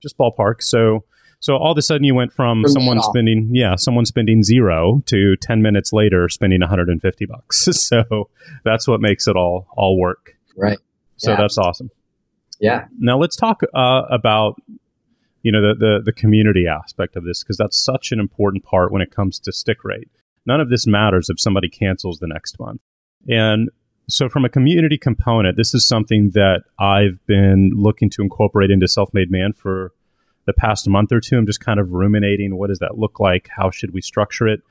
[0.02, 0.62] Just ballpark.
[0.62, 1.04] So
[1.38, 5.02] so all of a sudden you went from, from someone spending yeah, someone spending 0
[5.06, 7.58] to 10 minutes later spending 150 bucks.
[7.72, 8.30] so
[8.64, 10.36] that's what makes it all all work.
[10.56, 10.78] Right.
[11.18, 11.36] So yeah.
[11.36, 11.90] that's awesome.
[12.58, 12.86] Yeah.
[12.98, 14.60] Now let's talk uh, about
[15.42, 18.92] you know the, the the community aspect of this because that's such an important part
[18.92, 20.10] when it comes to stick rate
[20.46, 22.80] None of this matters if somebody cancels the next month.
[23.28, 23.70] And
[24.08, 28.88] so, from a community component, this is something that I've been looking to incorporate into
[28.88, 29.92] Self Made Man for
[30.46, 31.36] the past month or two.
[31.36, 33.48] I'm just kind of ruminating what does that look like?
[33.54, 34.62] How should we structure it?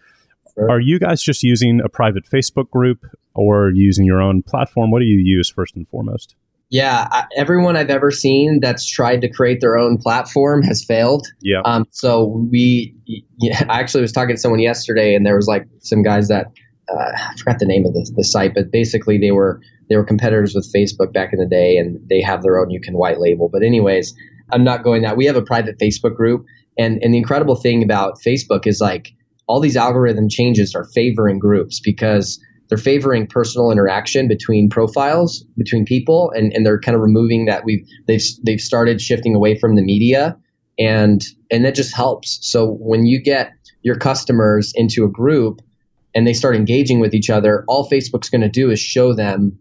[0.55, 0.69] Sure.
[0.69, 4.91] Are you guys just using a private Facebook group or using your own platform?
[4.91, 6.35] What do you use first and foremost?
[6.69, 11.25] Yeah, I, everyone I've ever seen that's tried to create their own platform has failed.
[11.41, 11.61] Yeah.
[11.65, 12.95] Um, so we,
[13.39, 16.47] yeah, I actually was talking to someone yesterday, and there was like some guys that
[16.87, 20.03] uh, I forgot the name of the, the site, but basically they were they were
[20.03, 22.69] competitors with Facebook back in the day, and they have their own.
[22.69, 24.13] You can white label, but anyways,
[24.51, 25.17] I'm not going that.
[25.17, 26.45] We have a private Facebook group,
[26.77, 29.13] and and the incredible thing about Facebook is like
[29.47, 35.85] all these algorithm changes are favoring groups because they're favoring personal interaction between profiles between
[35.85, 39.75] people and, and they're kind of removing that we've they've they've started shifting away from
[39.75, 40.37] the media
[40.77, 42.39] and and that just helps.
[42.41, 43.51] So when you get
[43.81, 45.61] your customers into a group
[46.13, 49.59] and they start engaging with each other all facebook's going to do is show them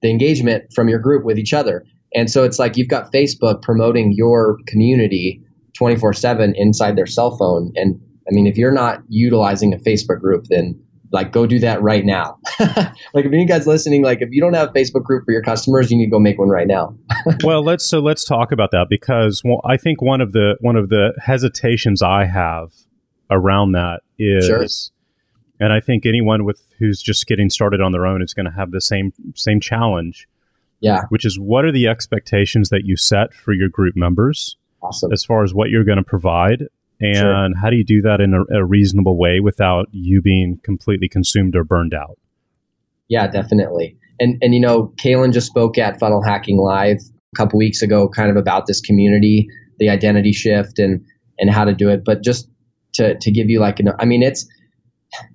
[0.00, 1.84] the engagement from your group with each other.
[2.14, 5.42] And so it's like you've got facebook promoting your community
[5.78, 7.72] 24/7 inside their cell phone.
[7.76, 10.80] And i mean if you're not utilizing a facebook group then
[11.10, 12.38] like go do that right now.
[12.60, 15.42] like if any guys listening, like if you don't have a Facebook group for your
[15.42, 16.96] customers, you need to go make one right now.
[17.44, 20.76] well, let's so let's talk about that because well, I think one of the one
[20.76, 22.72] of the hesitations I have
[23.30, 24.66] around that is sure.
[25.60, 28.52] and I think anyone with who's just getting started on their own is going to
[28.52, 30.28] have the same same challenge.
[30.80, 31.02] Yeah.
[31.08, 34.56] Which is what are the expectations that you set for your group members?
[34.80, 35.12] Awesome.
[35.12, 36.68] As far as what you're going to provide
[37.00, 37.60] and sure.
[37.60, 41.54] how do you do that in a, a, reasonable way without you being completely consumed
[41.54, 42.18] or burned out?
[43.08, 43.96] Yeah, definitely.
[44.20, 46.98] And and you know, Kaelin just spoke at Funnel Hacking Live
[47.32, 51.04] a couple weeks ago, kind of about this community, the identity shift, and
[51.38, 52.04] and how to do it.
[52.04, 52.48] But just
[52.94, 53.90] to to give you like an.
[53.98, 54.48] I mean, it's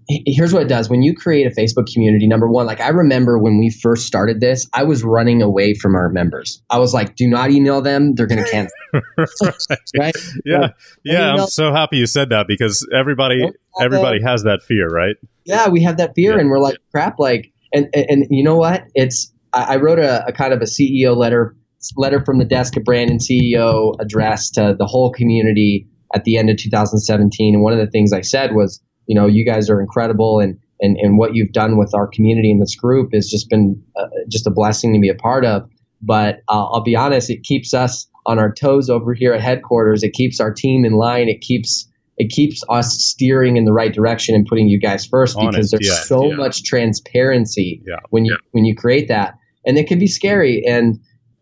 [0.07, 0.89] here's what it does.
[0.89, 4.39] When you create a facebook community number one like i remember when we first started
[4.39, 6.61] this i was running away from our members.
[6.69, 8.15] I was like do not email them.
[8.15, 8.75] They're going to cancel.
[9.41, 9.55] Right.
[9.97, 10.15] right?
[10.45, 10.59] Yeah.
[10.59, 13.41] Like, yeah i'm so happy you said that because everybody
[13.81, 14.27] everybody them.
[14.27, 15.15] has that fear right?
[15.45, 16.39] Yeah we have that fear yeah.
[16.39, 18.83] and we're like crap like and, and, and you know what?
[18.93, 21.55] It's i, I wrote a, a kind of a ceo letter
[21.97, 26.49] letter from the desk of brandon ceo address to the whole community at the end
[26.49, 29.79] of 2017 and one of the things i said was you know, you guys are
[29.81, 33.49] incredible and, and, and what you've done with our community in this group has just
[33.49, 35.69] been uh, just a blessing to be a part of.
[36.01, 40.03] But uh, I'll be honest, it keeps us on our toes over here at headquarters.
[40.03, 41.29] It keeps our team in line.
[41.29, 41.87] It keeps
[42.17, 45.71] it keeps us steering in the right direction and putting you guys first Honest, because
[45.71, 46.35] there's yeah, so yeah.
[46.35, 49.35] much transparency yeah, when you when you create that,
[49.65, 50.63] and it can be scary.
[50.65, 50.99] And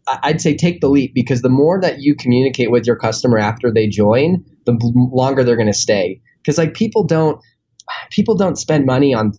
[0.08, 3.72] I'd say take the leap because the more that you communicate with your customer after
[3.72, 6.22] they join, the longer they're going to stay.
[6.42, 7.42] Because like people don't
[8.12, 9.34] people don't spend money on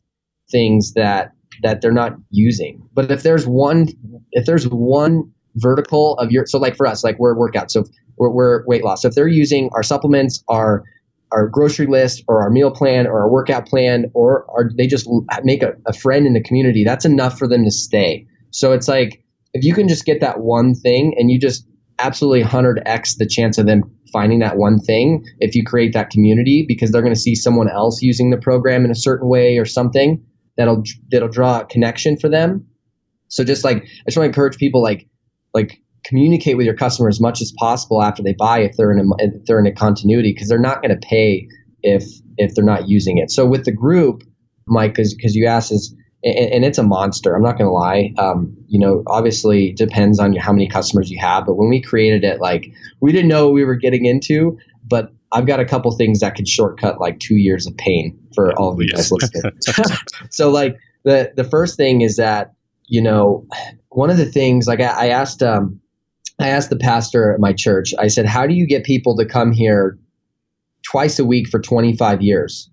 [0.51, 1.33] things that
[1.63, 2.83] that they're not using.
[2.93, 3.89] But if there's one
[4.33, 7.85] if there's one vertical of your so like for us like we're workout so
[8.17, 10.83] we're, we're weight loss so if they're using our supplements our
[11.31, 15.09] our grocery list or our meal plan or our workout plan or, or they just
[15.45, 18.89] make a, a friend in the community that's enough for them to stay so it's
[18.89, 21.67] like if you can just get that one thing and you just
[21.99, 26.65] absolutely 100x the chance of them finding that one thing if you create that community
[26.67, 29.65] because they're going to see someone else using the program in a certain way or
[29.65, 30.25] something
[30.57, 32.67] that'll that'll draw a connection for them.
[33.29, 35.09] So just like i just want to encourage people like
[35.55, 38.99] like communicate with your customer as much as possible after they buy if they're in
[38.99, 41.49] a if they're in a continuity because they're not going to pay
[41.83, 42.05] if
[42.37, 43.31] if they're not using it.
[43.31, 44.23] So with the group
[44.67, 47.35] mike because you asked is and, and, it's a monster.
[47.35, 48.15] I'm not going to lie.
[48.19, 51.47] Um, you know, obviously depends on how many customers you have.
[51.47, 54.59] But when we created it, like we didn't know what we were getting into.
[54.85, 58.53] But I've got a couple things that could shortcut like two years of pain for
[58.59, 59.53] all of you guys listening.
[60.31, 62.53] so like the the first thing is that
[62.87, 63.47] you know
[63.89, 65.81] one of the things like I, I asked um,
[66.39, 67.95] I asked the pastor at my church.
[67.99, 69.99] I said, "How do you get people to come here
[70.83, 72.69] twice a week for 25 years?"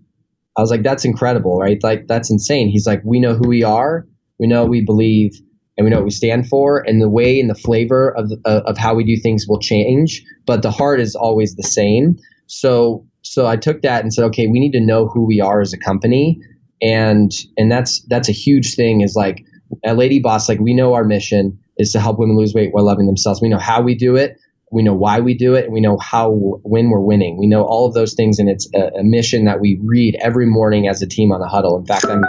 [0.57, 1.81] I was like, that's incredible, right?
[1.81, 2.69] Like, that's insane.
[2.69, 4.05] He's like, we know who we are,
[4.39, 5.39] we know we believe,
[5.77, 8.61] and we know what we stand for, and the way and the flavor of, uh,
[8.65, 12.17] of how we do things will change, but the heart is always the same.
[12.47, 15.61] So, so I took that and said, okay, we need to know who we are
[15.61, 16.41] as a company,
[16.81, 19.01] and and that's that's a huge thing.
[19.01, 19.45] Is like
[19.85, 22.85] at Lady Boss, like we know our mission is to help women lose weight while
[22.85, 23.41] loving themselves.
[23.41, 24.37] We know how we do it
[24.71, 26.31] we know why we do it and we know how
[26.63, 27.37] when we're winning.
[27.37, 30.45] We know all of those things and it's a, a, mission that we read every
[30.45, 31.77] morning as a team on the huddle.
[31.77, 32.23] In fact i'm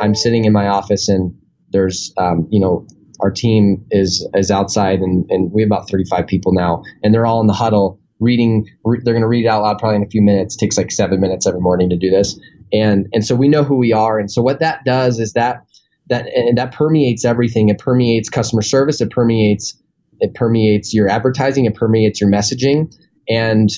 [0.00, 1.34] i'm sitting in my office and
[1.70, 2.86] there's um, you know
[3.20, 7.26] our team is is outside and, and we have about 35 people now and they're
[7.26, 10.02] all in the huddle reading re- they're going to read it out loud probably in
[10.02, 10.54] a few minutes.
[10.54, 12.38] It takes like seven minutes every morning to do this.
[12.72, 15.62] And and so we know who we are and so what that does is that
[16.08, 17.68] that and that permeates everything.
[17.68, 19.00] It permeates customer service.
[19.00, 19.76] It permeates
[20.20, 22.94] it permeates your advertising, it permeates your messaging.
[23.28, 23.70] And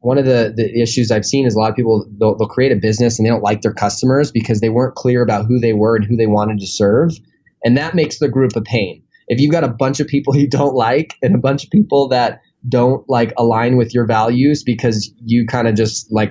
[0.00, 2.72] one of the, the issues I've seen is a lot of people, they'll, they'll create
[2.72, 5.72] a business and they don't like their customers because they weren't clear about who they
[5.72, 7.12] were and who they wanted to serve.
[7.64, 9.04] And that makes the group a pain.
[9.28, 12.08] If you've got a bunch of people you don't like and a bunch of people
[12.08, 16.30] that don't like align with your values because you kind of just like,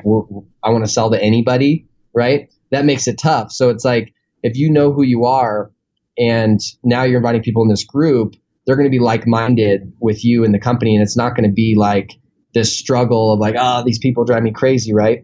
[0.63, 2.50] I want to sell to anybody, right?
[2.71, 3.52] That makes it tough.
[3.52, 5.71] So it's like, if you know who you are
[6.17, 10.24] and now you're inviting people in this group, they're going to be like minded with
[10.24, 12.12] you and the company, and it's not going to be like
[12.54, 15.24] this struggle of like, oh, these people drive me crazy, right?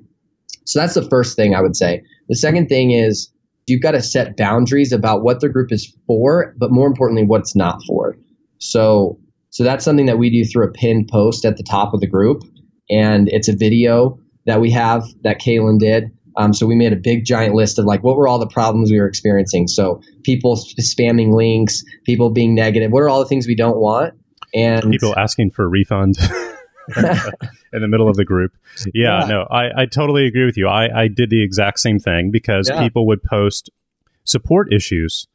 [0.65, 2.03] So that's the first thing I would say.
[2.29, 3.31] The second thing is
[3.67, 7.41] you've got to set boundaries about what the group is for, but more importantly, what
[7.41, 8.17] it's not for.
[8.59, 9.19] So,
[9.49, 12.07] so that's something that we do through a pinned post at the top of the
[12.07, 12.43] group,
[12.89, 16.97] and it's a video that we have that Kaelin did um, so we made a
[16.97, 19.67] big giant list of like what were all the problems we were experiencing.
[19.67, 22.91] So people spamming links, people being negative.
[22.91, 24.13] What are all the things we don't want?
[24.53, 26.17] And people asking for a refund
[26.95, 28.53] in the middle of the group.
[28.93, 29.27] Yeah, yeah.
[29.27, 30.67] no, I, I totally agree with you.
[30.67, 32.81] I, I did the exact same thing because yeah.
[32.81, 33.71] people would post
[34.23, 35.27] support issues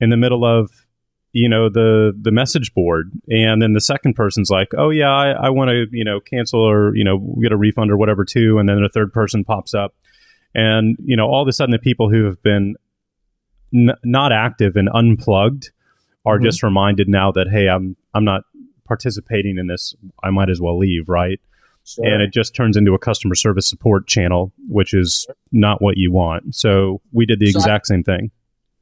[0.00, 0.70] in the middle of
[1.32, 5.30] you know the the message board and then the second person's like oh yeah i,
[5.30, 8.58] I want to you know cancel or you know get a refund or whatever too
[8.58, 9.94] and then a third person pops up
[10.54, 12.76] and, you know, all of a sudden the people who have been
[13.74, 15.70] n- not active and unplugged
[16.24, 16.44] are mm-hmm.
[16.44, 18.42] just reminded now that, hey, I'm, I'm not
[18.86, 19.94] participating in this.
[20.22, 21.40] I might as well leave, right?
[21.84, 22.04] Sure.
[22.04, 26.12] And it just turns into a customer service support channel, which is not what you
[26.12, 26.54] want.
[26.54, 28.30] So we did the so exact I, same thing.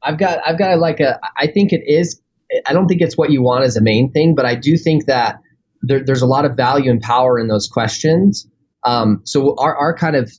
[0.03, 2.21] I've got, I've got like a, I think it is,
[2.65, 5.05] I don't think it's what you want as a main thing, but I do think
[5.05, 5.39] that
[5.81, 8.47] there, there's a lot of value and power in those questions.
[8.83, 10.31] Um, so our, our kind of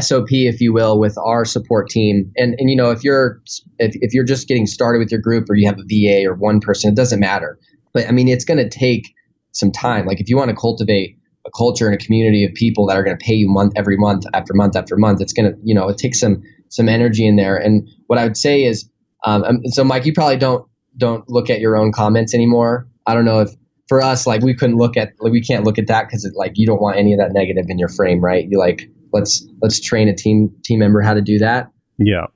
[0.00, 2.32] SOP, if you will, with our support team.
[2.36, 3.40] And and you know, if you're
[3.78, 6.34] if, if you're just getting started with your group, or you have a VA or
[6.34, 7.58] one person, it doesn't matter.
[7.92, 9.14] But I mean, it's going to take
[9.52, 10.06] some time.
[10.06, 13.02] Like if you want to cultivate a culture and a community of people that are
[13.02, 15.74] going to pay you month every month after month after month, it's going to you
[15.74, 17.56] know it takes some some energy in there.
[17.56, 18.88] And what I would say is,
[19.24, 20.66] um, um, so Mike, you probably don't
[20.96, 22.88] don't look at your own comments anymore.
[23.06, 23.50] I don't know if
[23.88, 26.52] for us, like we couldn't look at, like we can't look at that because like
[26.54, 28.46] you don't want any of that negative in your frame, right?
[28.48, 31.70] You like let's let's train a team team member how to do that.
[31.98, 32.26] Yeah.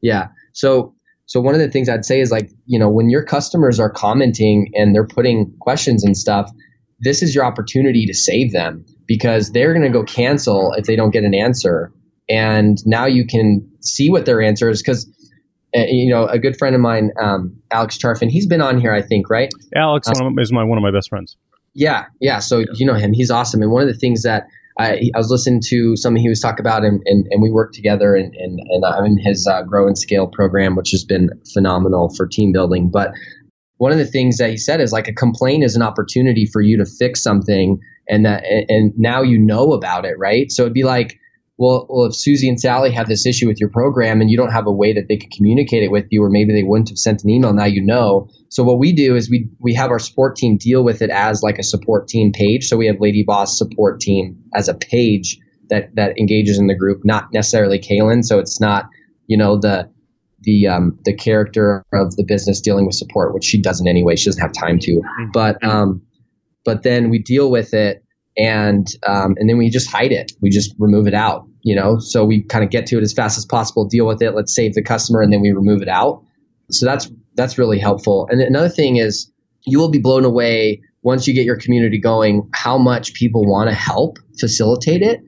[0.00, 0.28] Yeah.
[0.52, 0.94] So
[1.26, 3.90] so one of the things I'd say is like you know when your customers are
[3.90, 6.50] commenting and they're putting questions and stuff,
[7.00, 10.96] this is your opportunity to save them because they're going to go cancel if they
[10.96, 11.92] don't get an answer,
[12.28, 15.08] and now you can see what their answer is because
[15.74, 19.02] you know, a good friend of mine, um, Alex Charfen, he's been on here, I
[19.02, 19.50] think, right?
[19.74, 21.36] Alex uh, is my one of my best friends.
[21.74, 22.40] Yeah, yeah.
[22.40, 22.66] So yeah.
[22.74, 23.62] you know him; he's awesome.
[23.62, 24.44] And one of the things that
[24.78, 27.74] I, I was listening to something he was talking about, and, and, and we worked
[27.74, 31.30] together, and, and, and I'm in his uh, Grow and Scale program, which has been
[31.52, 32.90] phenomenal for team building.
[32.90, 33.12] But
[33.76, 36.60] one of the things that he said is like a complaint is an opportunity for
[36.60, 40.50] you to fix something, and that and now you know about it, right?
[40.50, 41.18] So it'd be like
[41.62, 44.50] well, well, if Susie and Sally have this issue with your program and you don't
[44.50, 46.98] have a way that they could communicate it with you, or maybe they wouldn't have
[46.98, 48.28] sent an email, now you know.
[48.48, 51.40] So what we do is we we have our support team deal with it as
[51.40, 52.66] like a support team page.
[52.66, 55.38] So we have Lady Boss support team as a page
[55.70, 58.24] that that engages in the group, not necessarily Kaelin.
[58.24, 58.86] So it's not
[59.28, 59.88] you know the
[60.40, 64.16] the um, the character of the business dealing with support, which she doesn't anyway.
[64.16, 64.90] She doesn't have time to.
[64.96, 65.30] Mm-hmm.
[65.32, 66.02] But um,
[66.64, 68.04] but then we deal with it
[68.36, 70.32] and um, and then we just hide it.
[70.40, 73.12] We just remove it out you know so we kind of get to it as
[73.12, 75.88] fast as possible deal with it let's save the customer and then we remove it
[75.88, 76.24] out.
[76.70, 78.28] So that's that's really helpful.
[78.30, 79.30] And another thing is
[79.64, 83.70] you will be blown away once you get your community going how much people want
[83.70, 85.20] to help facilitate it.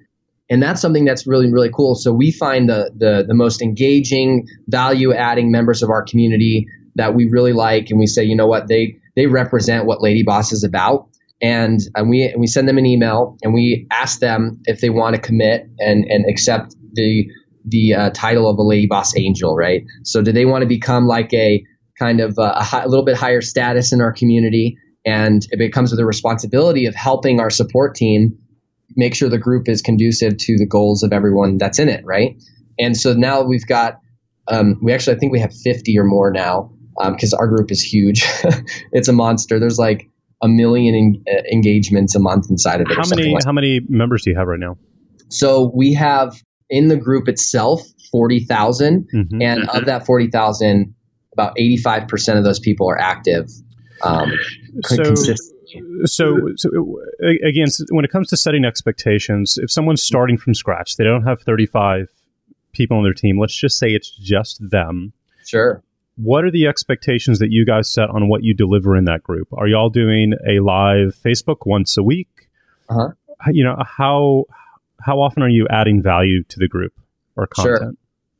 [0.51, 1.95] And that's something that's really really cool.
[1.95, 7.15] So we find the the, the most engaging value adding members of our community that
[7.15, 8.69] we really like and we say you know what?
[8.69, 11.09] They they represent what lady boss is about
[11.45, 14.89] and, and we and we send them an email and we ask them if they
[14.89, 17.27] want to commit and and accept the
[17.67, 19.85] the uh, title of a lady boss angel, right?
[20.05, 21.63] So do they want to become like a
[21.99, 25.59] kind of a, a, high, a little bit higher status in our community, and it
[25.59, 28.39] becomes with the responsibility of helping our support team
[28.97, 32.43] make sure the group is conducive to the goals of everyone that's in it, right?
[32.79, 33.99] And so now we've got
[34.49, 36.73] um, we actually I think we have 50 or more now
[37.13, 38.25] because um, our group is huge.
[38.93, 39.61] it's a monster.
[39.61, 40.09] There's like
[40.45, 42.97] a million en- uh, engagements a month inside of it.
[42.97, 43.45] How many like.
[43.45, 44.77] how many members do you have right now?
[45.31, 47.83] So we have in the group itself
[48.13, 49.43] forty thousand, mm mm-hmm.
[49.43, 49.77] and mm-hmm.
[49.77, 50.95] of that forty thousand,
[51.33, 53.49] about eighty five percent of those people are active.
[54.03, 54.33] Um,
[54.83, 55.15] so,
[56.05, 61.05] so, so again, when it comes to setting expectations, if someone's starting from scratch, they
[61.05, 62.09] don't have thirty five
[62.73, 63.41] people on their team.
[63.41, 65.15] Let's just say it's just them.
[65.47, 65.83] Sure
[66.17, 69.49] what are the expectations that you guys set on what you deliver in that group?
[69.53, 72.49] Are y'all doing a live Facebook once a week?
[72.89, 73.11] Uh-huh.
[73.53, 74.45] You know, how
[75.01, 76.93] how often are you adding value to the group
[77.37, 77.79] or content?
[77.79, 77.93] Sure.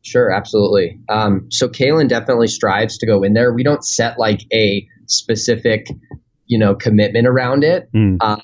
[0.03, 1.01] Sure, absolutely.
[1.09, 3.55] Um, so Kaelin definitely strives to go in there.
[3.55, 5.87] We don't set like a specific,
[6.45, 7.91] you know, commitment around it.
[7.91, 8.19] Mm.
[8.21, 8.43] Um,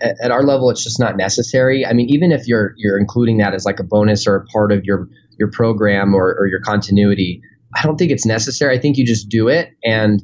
[0.00, 1.86] at our level, it's just not necessary.
[1.86, 4.72] I mean, even if you're you're including that as like a bonus or a part
[4.72, 5.08] of your
[5.38, 7.40] your program or, or your continuity,
[7.74, 8.76] I don't think it's necessary.
[8.76, 9.70] I think you just do it.
[9.84, 10.22] And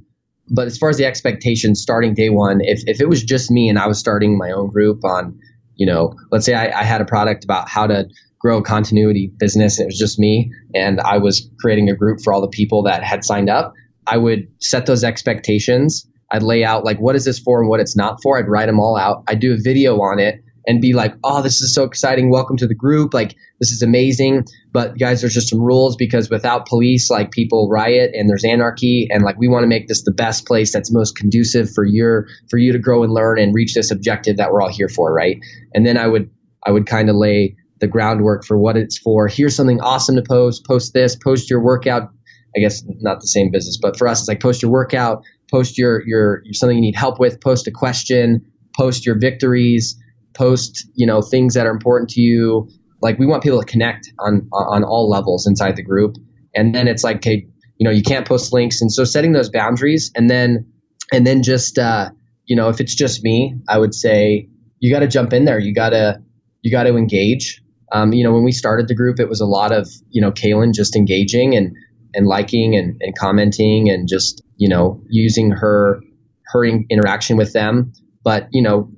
[0.49, 3.69] but as far as the expectations starting day one, if, if it was just me
[3.69, 5.39] and I was starting my own group on,
[5.77, 9.33] you know, let's say I, I had a product about how to grow a continuity
[9.39, 12.83] business it was just me and I was creating a group for all the people
[12.83, 13.73] that had signed up,
[14.07, 16.07] I would set those expectations.
[16.31, 18.39] I'd lay out like what is this for and what it's not for.
[18.39, 19.25] I'd write them all out.
[19.29, 22.31] I'd do a video on it and be like, oh, this is so exciting.
[22.31, 23.13] Welcome to the group.
[23.13, 24.45] Like, this is amazing.
[24.73, 29.09] But guys, there's just some rules because without police, like people riot and there's anarchy.
[29.11, 32.27] And like, we want to make this the best place that's most conducive for your,
[32.49, 35.13] for you to grow and learn and reach this objective that we're all here for.
[35.13, 35.39] Right.
[35.75, 36.31] And then I would,
[36.65, 39.29] I would kind of lay the groundwork for what it's for.
[39.29, 40.67] Here's something awesome to post.
[40.67, 42.11] Post this, post your workout.
[42.57, 45.77] I guess not the same business, but for us, it's like post your workout, post
[45.77, 48.47] your, your, your something you need help with, post a question,
[48.77, 50.01] post your victories
[50.35, 52.69] post, you know, things that are important to you.
[53.01, 56.17] Like we want people to connect on on all levels inside the group.
[56.55, 57.47] And then it's like, okay,
[57.79, 58.81] you know, you can't post links.
[58.81, 60.67] And so setting those boundaries and then
[61.13, 62.11] and then just uh,
[62.47, 64.49] you know, if it's just me, I would say
[64.81, 65.59] you got to jump in there.
[65.59, 66.21] You got to
[66.63, 67.63] you got to engage.
[67.93, 70.31] Um, you know, when we started the group, it was a lot of you know
[70.31, 71.77] Kaelin just engaging and
[72.15, 76.01] and liking and, and commenting and just you know using her
[76.47, 77.93] her in, interaction with them.
[78.23, 78.91] But you know,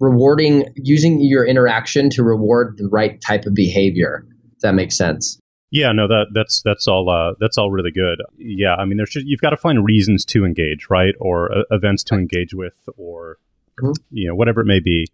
[0.00, 4.26] rewarding using your interaction to reward the right type of behavior.
[4.54, 5.38] If that makes sense.
[5.70, 8.22] Yeah, no, that that's that's all uh, that's all really good.
[8.38, 11.62] Yeah, I mean, there's just, you've got to find reasons to engage, right, or uh,
[11.70, 13.38] events to engage with, or
[13.80, 13.92] mm-hmm.
[14.10, 15.08] you know whatever it may be.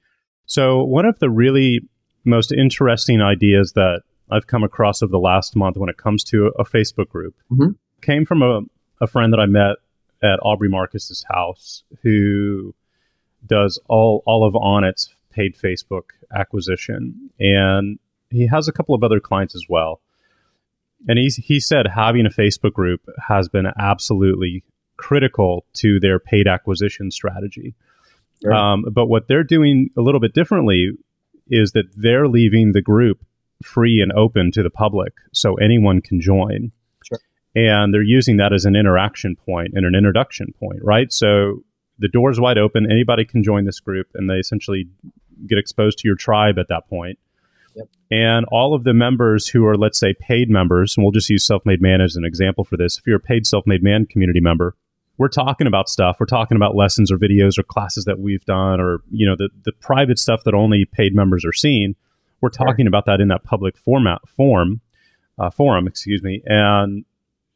[0.47, 1.80] So one of the really
[2.24, 6.53] most interesting ideas that I've come across over the last month when it comes to
[6.59, 7.72] a Facebook group mm-hmm.
[8.01, 8.61] came from a,
[9.01, 9.76] a friend that I met
[10.22, 12.74] at Aubrey Marcus's house who
[13.47, 17.99] does all all of Onnit's paid Facebook acquisition, and
[18.30, 20.01] he has a couple of other clients as well.
[21.09, 24.62] And he's he said having a Facebook group has been absolutely
[24.97, 27.74] critical to their paid acquisition strategy.
[28.45, 28.72] Right.
[28.72, 30.90] Um, but what they're doing a little bit differently
[31.49, 33.24] is that they're leaving the group
[33.62, 36.72] free and open to the public, so anyone can join.
[37.05, 37.18] Sure.
[37.55, 41.12] And they're using that as an interaction point and an introduction point, right?
[41.12, 41.62] So
[42.03, 42.90] the door's wide open.
[42.90, 44.88] Anybody can join this group, and they essentially
[45.46, 47.18] get exposed to your tribe at that point.
[47.74, 47.88] Yep.
[48.11, 51.44] And all of the members who are, let's say, paid members, and we'll just use
[51.44, 52.98] Self Made Man as an example for this.
[52.98, 54.74] If you're a paid Self Made Man community member,
[55.16, 56.16] we're talking about stuff.
[56.18, 59.48] We're talking about lessons or videos or classes that we've done, or you know, the
[59.64, 61.94] the private stuff that only paid members are seeing.
[62.40, 64.80] We're talking about that in that public format form
[65.38, 67.05] uh, forum, excuse me, and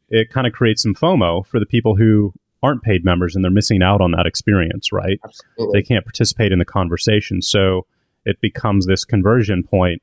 [0.09, 2.33] it kind of creates some FOMO for the people who
[2.63, 5.21] aren't paid members and they're missing out on that experience, right?
[5.25, 5.81] Absolutely.
[5.81, 7.87] They can't participate in the conversation, so
[8.25, 10.03] it becomes this conversion point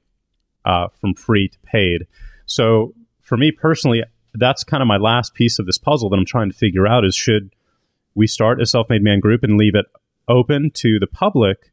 [0.65, 2.07] uh, from free to paid.
[2.45, 6.25] So for me personally, that's kind of my last piece of this puzzle that I'm
[6.25, 7.53] trying to figure out is should
[8.15, 9.85] we start a self-made man group and leave it
[10.27, 11.71] open to the public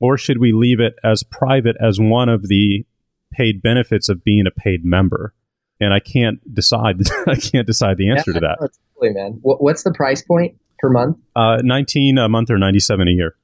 [0.00, 2.84] or should we leave it as private as one of the
[3.32, 5.34] paid benefits of being a paid member
[5.80, 6.96] and i can't decide
[7.26, 8.70] i can't decide the answer yeah, to that
[9.02, 9.38] totally, man.
[9.42, 11.18] What's the price point per month?
[11.34, 13.34] Uh, 19 a month or 97 a year.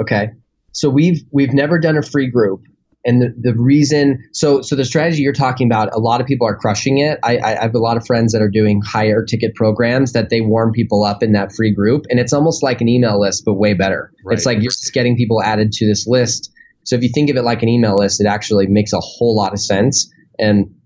[0.00, 0.30] Okay.
[0.72, 2.62] So we've we've never done a free group
[3.04, 6.46] and the, the reason so so the strategy you're talking about a lot of people
[6.46, 7.18] are crushing it.
[7.22, 10.40] I, I have a lot of friends that are doing higher ticket programs that they
[10.40, 13.54] warm people up in that free group and it's almost like an email list but
[13.54, 14.12] way better.
[14.24, 14.36] Right.
[14.36, 16.50] it's like you're just getting people added to this list.
[16.84, 19.36] So if you think of it like an email list it actually makes a whole
[19.36, 20.10] lot of sense.
[20.38, 20.76] And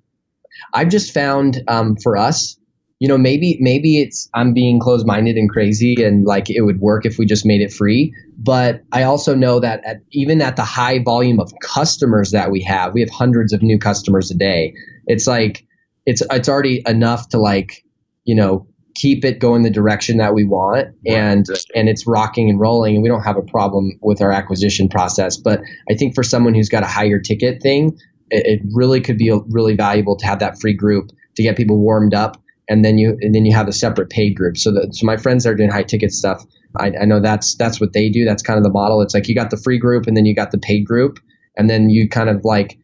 [0.74, 2.58] i've just found um, for us
[2.98, 6.80] you know maybe maybe it's i'm being closed minded and crazy and like it would
[6.80, 8.14] work if we just made it free.
[8.38, 12.62] But I also know that at, even at the high volume of customers that we
[12.62, 14.74] have, we have hundreds of new customers a day.
[15.06, 15.66] It's like
[16.04, 17.84] it's it's already enough to like
[18.24, 21.44] you know keep it going the direction that we want and
[21.74, 25.36] and it's rocking and rolling and we don't have a problem with our acquisition process.
[25.36, 27.98] But i think for someone who's got a higher ticket thing
[28.30, 31.78] it, it really could be really valuable to have that free group to get people
[31.78, 34.94] warmed up and then you and then you have a separate paid group so that
[34.94, 36.44] so my friends that are doing high ticket stuff
[36.78, 38.24] I, I know that's that's what they do.
[38.24, 39.00] That's kind of the model.
[39.02, 41.18] It's like you got the free group and then you got the paid group,
[41.56, 42.78] and then you kind of like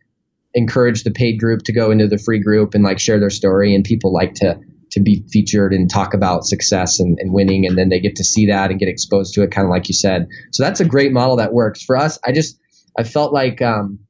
[0.54, 3.74] encourage the paid group to go into the free group and like share their story,
[3.74, 4.58] and people like to
[4.92, 8.24] to be featured and talk about success and, and winning, and then they get to
[8.24, 10.28] see that and get exposed to it, kind of like you said.
[10.50, 12.18] So that's a great model that works for us.
[12.24, 12.58] I just
[12.98, 14.00] I felt like um,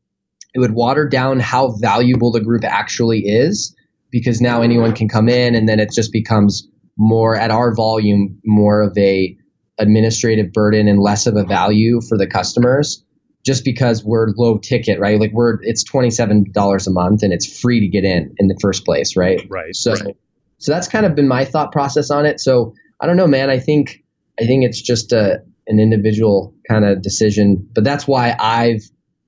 [0.55, 3.75] it would water down how valuable the group actually is
[4.13, 8.39] because now anyone can come in, and then it just becomes more at our volume,
[8.45, 9.37] more of a
[9.79, 13.03] administrative burden and less of a value for the customers
[13.45, 15.19] just because we're low ticket, right?
[15.19, 18.49] Like we're it's twenty seven dollars a month and it's free to get in in
[18.49, 19.45] the first place, right?
[19.49, 19.75] Right.
[19.75, 20.17] So right.
[20.59, 22.41] so that's kind of been my thought process on it.
[22.41, 23.51] So I don't know, man.
[23.51, 24.05] I think
[24.41, 28.83] I think it's just a an individual kind of decision, but that's why I've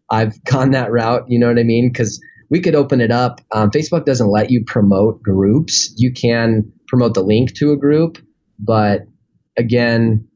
[0.08, 1.24] I've gone that route.
[1.28, 1.88] You know what I mean?
[1.88, 2.20] Because
[2.50, 3.40] we could open it up.
[3.52, 5.92] Um, Facebook doesn't let you promote groups.
[5.96, 8.18] You can promote the link to a group,
[8.58, 9.06] but
[9.56, 10.28] again,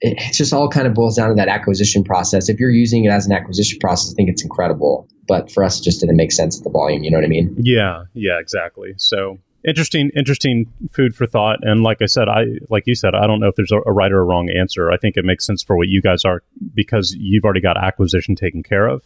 [0.00, 2.48] it, just all kind of boils down to that acquisition process.
[2.48, 5.08] If you're using it as an acquisition process, I think it's incredible.
[5.26, 7.02] But for us, it just didn't make sense at the volume.
[7.02, 7.56] You know what I mean?
[7.58, 8.94] Yeah, yeah, exactly.
[8.98, 11.60] So interesting, interesting food for thought.
[11.62, 13.92] And like I said, I like you said, I don't know if there's a, a
[13.92, 14.90] right or a wrong answer.
[14.90, 16.42] I think it makes sense for what you guys are
[16.74, 19.02] because you've already got acquisition taken care of.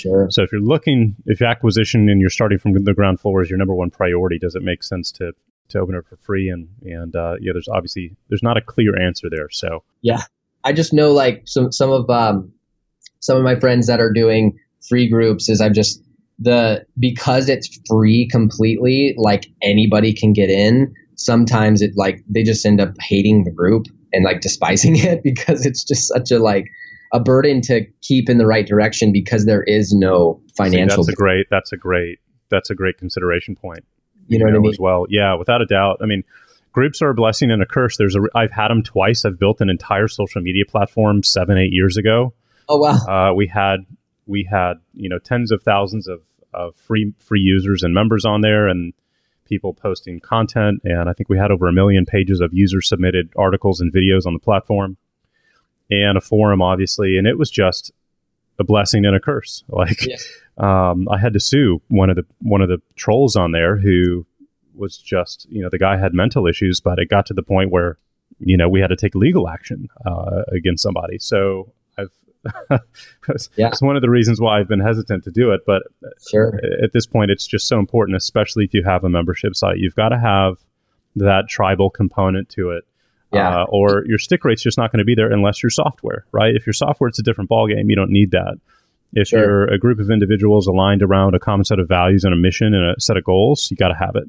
[0.00, 0.30] Sure.
[0.30, 3.58] So if you're looking, if acquisition and you're starting from the ground floor is your
[3.58, 5.32] number one priority, does it make sense to
[5.68, 6.48] to open it for free?
[6.48, 9.48] And and uh, yeah, there's obviously there's not a clear answer there.
[9.50, 10.22] So yeah,
[10.64, 12.52] I just know like some some of um,
[13.20, 16.02] some of my friends that are doing free groups is I've just
[16.38, 20.94] the because it's free completely, like anybody can get in.
[21.16, 25.66] Sometimes it like they just end up hating the group and like despising it because
[25.66, 26.66] it's just such a like
[27.12, 31.04] a burden to keep in the right direction because there is no financial.
[31.04, 31.46] See, that's a great.
[31.50, 32.18] That's a great.
[32.50, 33.84] That's a great consideration point.
[34.28, 34.70] You know, you know I mean?
[34.72, 35.98] As well, yeah, without a doubt.
[36.02, 36.24] I mean,
[36.72, 37.96] groups are a blessing and a curse.
[37.96, 39.24] There's a I've had them twice.
[39.24, 42.34] I've built an entire social media platform seven eight years ago.
[42.68, 43.30] Oh wow!
[43.30, 43.80] Uh, we had
[44.26, 46.22] we had you know tens of thousands of,
[46.54, 48.92] of free free users and members on there, and
[49.50, 50.80] people posting content.
[50.84, 54.26] And I think we had over a million pages of user submitted articles and videos
[54.26, 54.96] on the platform,
[55.90, 57.18] and a forum, obviously.
[57.18, 57.92] And it was just
[58.58, 59.64] a blessing and a curse.
[59.68, 60.16] Like yeah.
[60.58, 64.26] um, I had to sue one of the one of the trolls on there who
[64.74, 67.70] was just you know the guy had mental issues, but it got to the point
[67.70, 67.98] where
[68.38, 71.18] you know we had to take legal action uh, against somebody.
[71.18, 72.10] So I've
[73.56, 73.68] yeah.
[73.68, 75.62] it's one of the reasons why I've been hesitant to do it.
[75.66, 75.82] But
[76.30, 76.58] sure.
[76.82, 79.78] at this point, it's just so important, especially if you have a membership site.
[79.78, 80.58] You've got to have
[81.16, 82.84] that tribal component to it.
[83.32, 83.62] Yeah.
[83.62, 86.54] Uh, or your stick rate's just not going to be there unless your software, right?
[86.54, 87.84] If your software, it's a different ballgame.
[87.88, 88.58] You don't need that.
[89.12, 89.38] If sure.
[89.38, 92.74] you're a group of individuals aligned around a common set of values and a mission
[92.74, 94.24] and a set of goals, you got to have it.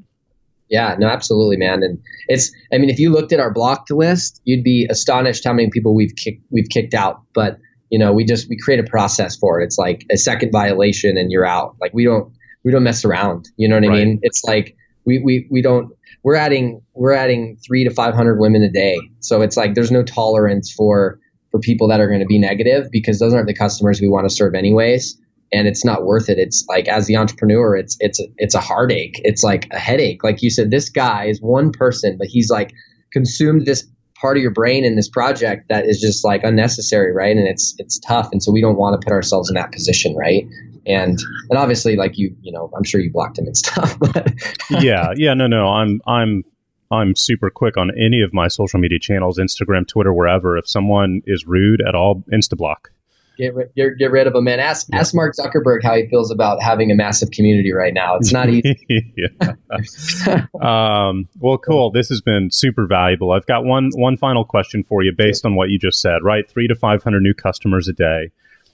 [0.70, 1.84] Yeah, no, absolutely, man.
[1.84, 5.54] And it's, I mean, if you looked at our blocked list, you'd be astonished how
[5.54, 7.24] many people we've kicked, we've kicked out.
[7.34, 7.58] But
[7.92, 9.66] you know, we just we create a process for it.
[9.66, 11.76] It's like a second violation and you're out.
[11.82, 12.34] Like we don't
[12.64, 13.50] we don't mess around.
[13.58, 14.02] You know what right.
[14.02, 14.20] I mean?
[14.24, 15.92] It's like we, we we don't
[16.24, 18.98] we're adding we're adding three to five hundred women a day.
[19.20, 21.20] So it's like there's no tolerance for
[21.52, 24.28] for people that are going to be negative because those aren't the customers we want
[24.28, 25.18] to serve anyways
[25.52, 26.38] and it's not worth it.
[26.38, 29.20] It's like as the entrepreneur, it's it's it's a heartache.
[29.24, 30.24] It's like a headache.
[30.24, 32.74] Like you said, this guy is one person, but he's like
[33.12, 33.86] consumed this
[34.16, 37.36] part of your brain in this project that is just like unnecessary, right?
[37.36, 40.16] And it's it's tough, and so we don't want to put ourselves in that position,
[40.16, 40.48] right?
[40.86, 41.20] And
[41.50, 43.98] and obviously, like you, you know, I'm sure you blocked him and stuff.
[44.70, 46.44] yeah, yeah, no, no, I'm I'm
[46.92, 50.58] I'm super quick on any of my social media channels, Instagram, Twitter, wherever.
[50.58, 52.92] If someone is rude at all, insta block.
[53.38, 54.60] Get, rid, get, get rid of him, man.
[54.60, 55.00] Ask yeah.
[55.00, 58.18] ask Mark Zuckerberg how he feels about having a massive community right now.
[58.18, 58.78] It's not easy.
[60.62, 61.92] um, well, cool.
[61.92, 63.32] This has been super valuable.
[63.32, 66.24] I've got one one final question for you, based on what you just said.
[66.24, 68.32] Right, three to five hundred new customers a day.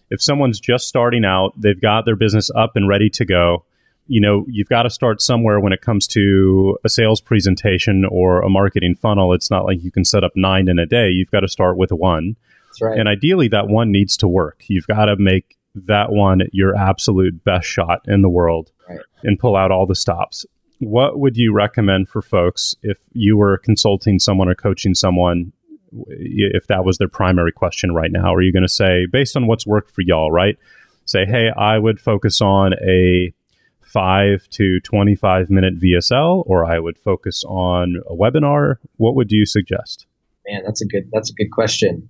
[0.09, 3.65] If someone's just starting out, they've got their business up and ready to go.
[4.07, 8.41] You know, you've got to start somewhere when it comes to a sales presentation or
[8.41, 9.33] a marketing funnel.
[9.33, 11.09] It's not like you can set up nine in a day.
[11.09, 12.37] You've got to start with one
[12.81, 12.99] right.
[12.99, 14.63] And ideally, that one needs to work.
[14.67, 18.99] You've got to make that one your absolute best shot in the world right.
[19.23, 20.45] and pull out all the stops.
[20.79, 25.53] What would you recommend for folks if you were consulting someone or coaching someone?
[26.07, 29.47] If that was their primary question right now, are you going to say, based on
[29.47, 30.57] what's worked for y'all, right?
[31.05, 33.33] Say, hey, I would focus on a
[33.81, 38.75] five to 25 minute VSL, or I would focus on a webinar.
[38.97, 40.05] What would you suggest?
[40.47, 42.09] Man, that's a good, that's a good question.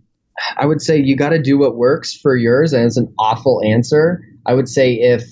[0.55, 3.61] I would say you got to do what works for yours, and it's an awful
[3.63, 4.21] answer.
[4.45, 5.23] I would say if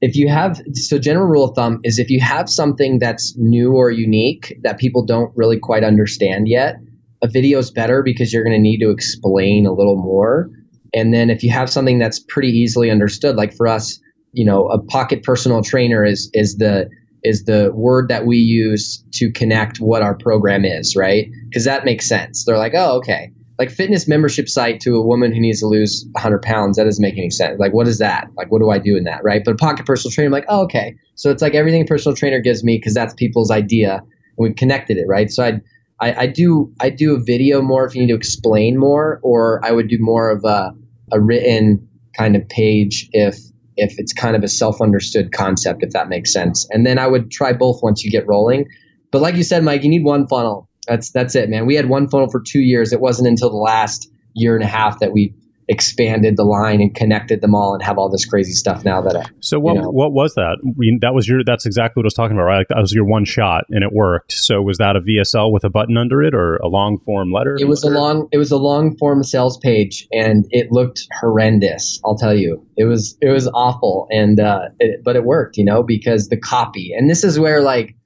[0.00, 3.72] if you have so general rule of thumb is if you have something that's new
[3.72, 6.76] or unique that people don't really quite understand yet,
[7.24, 10.50] a video is better because you're going to need to explain a little more.
[10.92, 13.98] And then if you have something that's pretty easily understood, like for us,
[14.32, 16.90] you know, a pocket personal trainer is is the
[17.22, 21.26] is the word that we use to connect what our program is, right?
[21.48, 22.44] Because that makes sense.
[22.44, 26.04] They're like, oh, okay like fitness membership site to a woman who needs to lose
[26.12, 28.78] 100 pounds that doesn't make any sense like what is that like what do i
[28.78, 31.42] do in that right but a pocket personal trainer i'm like oh, okay so it's
[31.42, 34.08] like everything a personal trainer gives me because that's people's idea and
[34.38, 35.62] we've connected it right so I'd,
[36.04, 39.60] I, I do I do a video more if you need to explain more, or
[39.64, 40.74] I would do more of a,
[41.10, 43.38] a written kind of page if
[43.76, 46.68] if it's kind of a self understood concept, if that makes sense.
[46.70, 48.66] And then I would try both once you get rolling.
[49.10, 50.68] But like you said, Mike, you need one funnel.
[50.86, 51.64] That's that's it, man.
[51.64, 52.92] We had one funnel for two years.
[52.92, 55.34] It wasn't until the last year and a half that we
[55.68, 59.16] expanded the line and connected them all and have all this crazy stuff now that
[59.16, 59.90] I, so what you know.
[59.90, 60.58] what was that?
[61.00, 62.58] That was your that's exactly what I was talking about right?
[62.58, 64.32] Like that was your one shot and it worked.
[64.32, 67.56] So was that a VSL with a button under it or a long form letter?
[67.58, 72.00] It was a long it was a long form sales page and it looked horrendous
[72.04, 72.66] I'll tell you.
[72.76, 76.36] It was it was awful and uh it, but it worked you know because the
[76.38, 77.96] copy and this is where like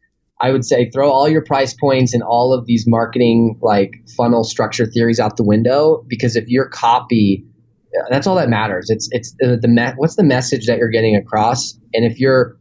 [0.40, 4.44] I would say throw all your price points and all of these marketing like funnel
[4.44, 7.44] structure theories out the window because if your copy
[8.10, 8.90] that's all that matters.
[8.90, 11.78] It's it's the, the me- what's the message that you're getting across?
[11.94, 12.56] And if you're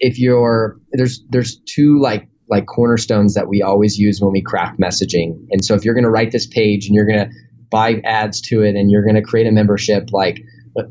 [0.00, 4.78] if you're there's there's two like like cornerstones that we always use when we craft
[4.78, 5.46] messaging.
[5.50, 7.30] And so if you're going to write this page and you're going to
[7.70, 10.42] buy ads to it and you're going to create a membership like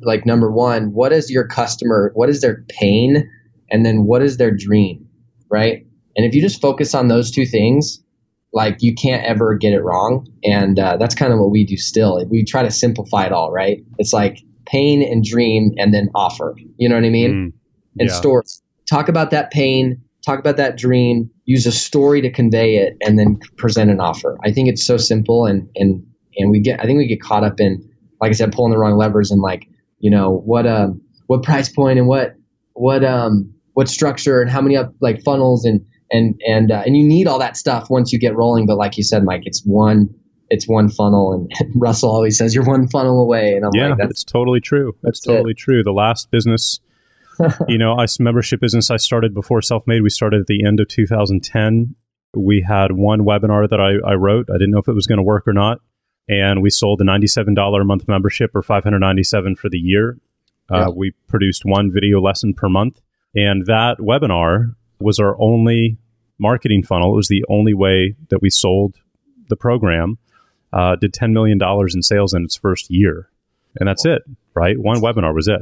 [0.01, 3.29] like number one what is your customer what is their pain?
[3.69, 5.07] And then what is their dream
[5.49, 5.85] right
[6.15, 8.03] and if you just focus on those two things,
[8.53, 10.27] like you can't ever get it wrong.
[10.43, 12.23] And uh, that's kind of what we do still.
[12.29, 13.83] We try to simplify it all, right?
[13.97, 16.55] It's like pain and dream and then offer.
[16.77, 17.31] You know what I mean?
[17.31, 17.53] Mm,
[17.95, 18.03] yeah.
[18.03, 18.61] And stores.
[18.89, 23.17] Talk about that pain, talk about that dream, use a story to convey it, and
[23.17, 24.37] then present an offer.
[24.43, 26.05] I think it's so simple and and
[26.37, 27.89] and we get I think we get caught up in
[28.19, 29.67] like I said, pulling the wrong levers and like,
[29.99, 32.35] you know, what um what price point and what
[32.73, 36.95] what um what structure and how many up like funnels and and and uh, and
[36.95, 38.65] you need all that stuff once you get rolling.
[38.65, 40.13] But like you said, Mike, it's one
[40.51, 43.99] it's one funnel, and Russell always says you're one funnel away, and I'm yeah, like,
[43.99, 44.93] that's totally true.
[45.01, 45.57] That's, that's totally it.
[45.57, 45.81] true.
[45.81, 46.81] The last business,
[47.67, 50.03] you know, I membership business I started before Self Made.
[50.03, 51.95] We started at the end of 2010.
[52.35, 54.49] We had one webinar that I, I wrote.
[54.49, 55.79] I didn't know if it was going to work or not,
[56.27, 60.17] and we sold a $97 a month membership or 597 for the year.
[60.71, 60.87] Uh, yeah.
[60.87, 63.01] Uh, we produced one video lesson per month,
[63.35, 65.97] and that webinar was our only
[66.41, 67.13] marketing funnel.
[67.13, 68.95] It was the only way that we sold
[69.47, 70.17] the program.
[70.73, 73.29] Uh, did $10 million in sales in its first year.
[73.79, 74.23] And that's it,
[74.53, 74.77] right?
[74.77, 75.61] One webinar was it.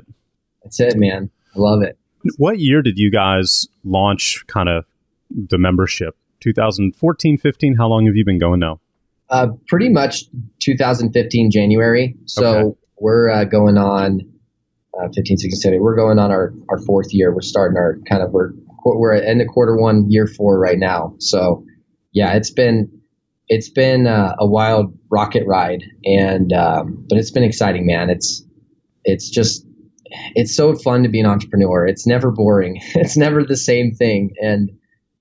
[0.63, 1.29] That's it, man.
[1.55, 1.97] I love it.
[2.37, 4.85] What year did you guys launch kind of
[5.31, 6.15] the membership?
[6.41, 7.75] 2014, 15?
[7.75, 8.79] How long have you been going now?
[9.29, 10.25] Uh, pretty much
[10.59, 12.15] 2015 January.
[12.25, 12.79] So okay.
[12.99, 14.21] we're uh, going on
[14.93, 15.81] uh, 15, 16, 17.
[15.81, 17.33] We're going on our, our fourth year.
[17.33, 18.51] We're starting our kind of we're
[18.83, 21.15] we're at end of quarter one, year four right now.
[21.19, 21.65] So
[22.11, 23.01] yeah, it's been
[23.47, 28.09] it's been uh, a wild rocket ride, and um, but it's been exciting, man.
[28.09, 28.43] It's
[29.03, 29.65] it's just
[30.35, 31.85] it's so fun to be an entrepreneur.
[31.85, 32.81] It's never boring.
[32.95, 34.71] It's never the same thing, and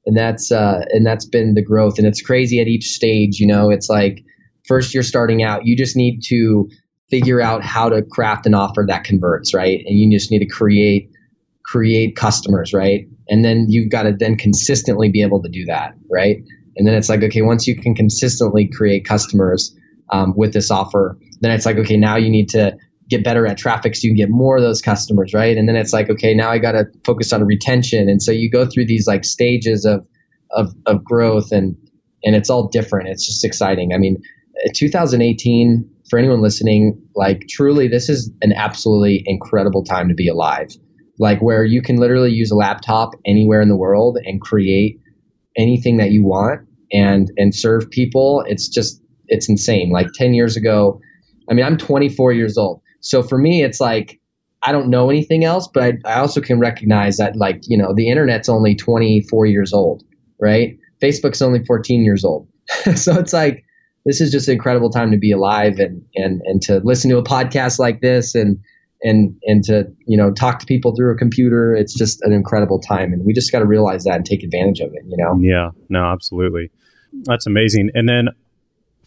[0.07, 1.99] and that's uh, and that's been the growth.
[1.99, 3.39] And it's crazy at each stage.
[3.39, 4.25] You know, it's like
[4.67, 6.69] first you're starting out, you just need to
[7.11, 9.81] figure out how to craft an offer that converts, right?
[9.87, 11.11] And you just need to create
[11.65, 13.07] create customers, right?
[13.29, 16.39] And then you've got to then consistently be able to do that, right?
[16.77, 19.77] And then it's like, okay, once you can consistently create customers
[20.11, 22.77] um, with this offer, then it's like, okay, now you need to
[23.09, 25.57] get better at traffic so you can get more of those customers, right?
[25.57, 28.09] And then it's like, okay, now I got to focus on retention.
[28.09, 30.07] And so you go through these like stages of,
[30.51, 31.77] of, of growth and,
[32.23, 33.09] and it's all different.
[33.09, 33.93] It's just exciting.
[33.95, 34.23] I mean,
[34.75, 40.71] 2018, for anyone listening, like truly, this is an absolutely incredible time to be alive
[41.19, 45.01] like where you can literally use a laptop anywhere in the world and create
[45.57, 48.45] anything that you want and and serve people.
[48.47, 49.91] It's just it's insane.
[49.91, 51.01] Like 10 years ago
[51.51, 52.83] i mean i'm 24 years old.
[53.01, 54.21] So for me it's like
[54.63, 57.95] i don't know anything else but i, I also can recognize that like you know
[57.95, 60.03] the internet's only 24 years old
[60.41, 60.79] right?
[61.03, 62.49] Facebook's only 14 years old.
[62.97, 63.65] So it's like
[64.05, 67.19] this is just an incredible time to be alive and and and to listen to
[67.19, 68.59] a podcast like this and
[69.03, 72.81] and and to you know talk to people through a computer it's just an incredible
[72.81, 73.13] time.
[73.13, 75.39] And we just got to realize that and take advantage of it you know?
[75.41, 75.71] Yeah.
[75.89, 76.71] No absolutely.
[77.25, 77.91] That's amazing.
[77.95, 78.29] And then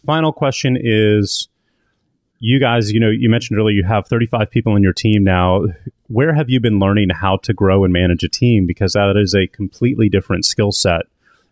[0.04, 1.48] final question is
[2.38, 5.64] you guys you know you mentioned earlier you have 35 people in your team now.
[6.08, 8.66] Where have you been learning how to grow and manage a team?
[8.66, 11.02] Because that is a completely different skill set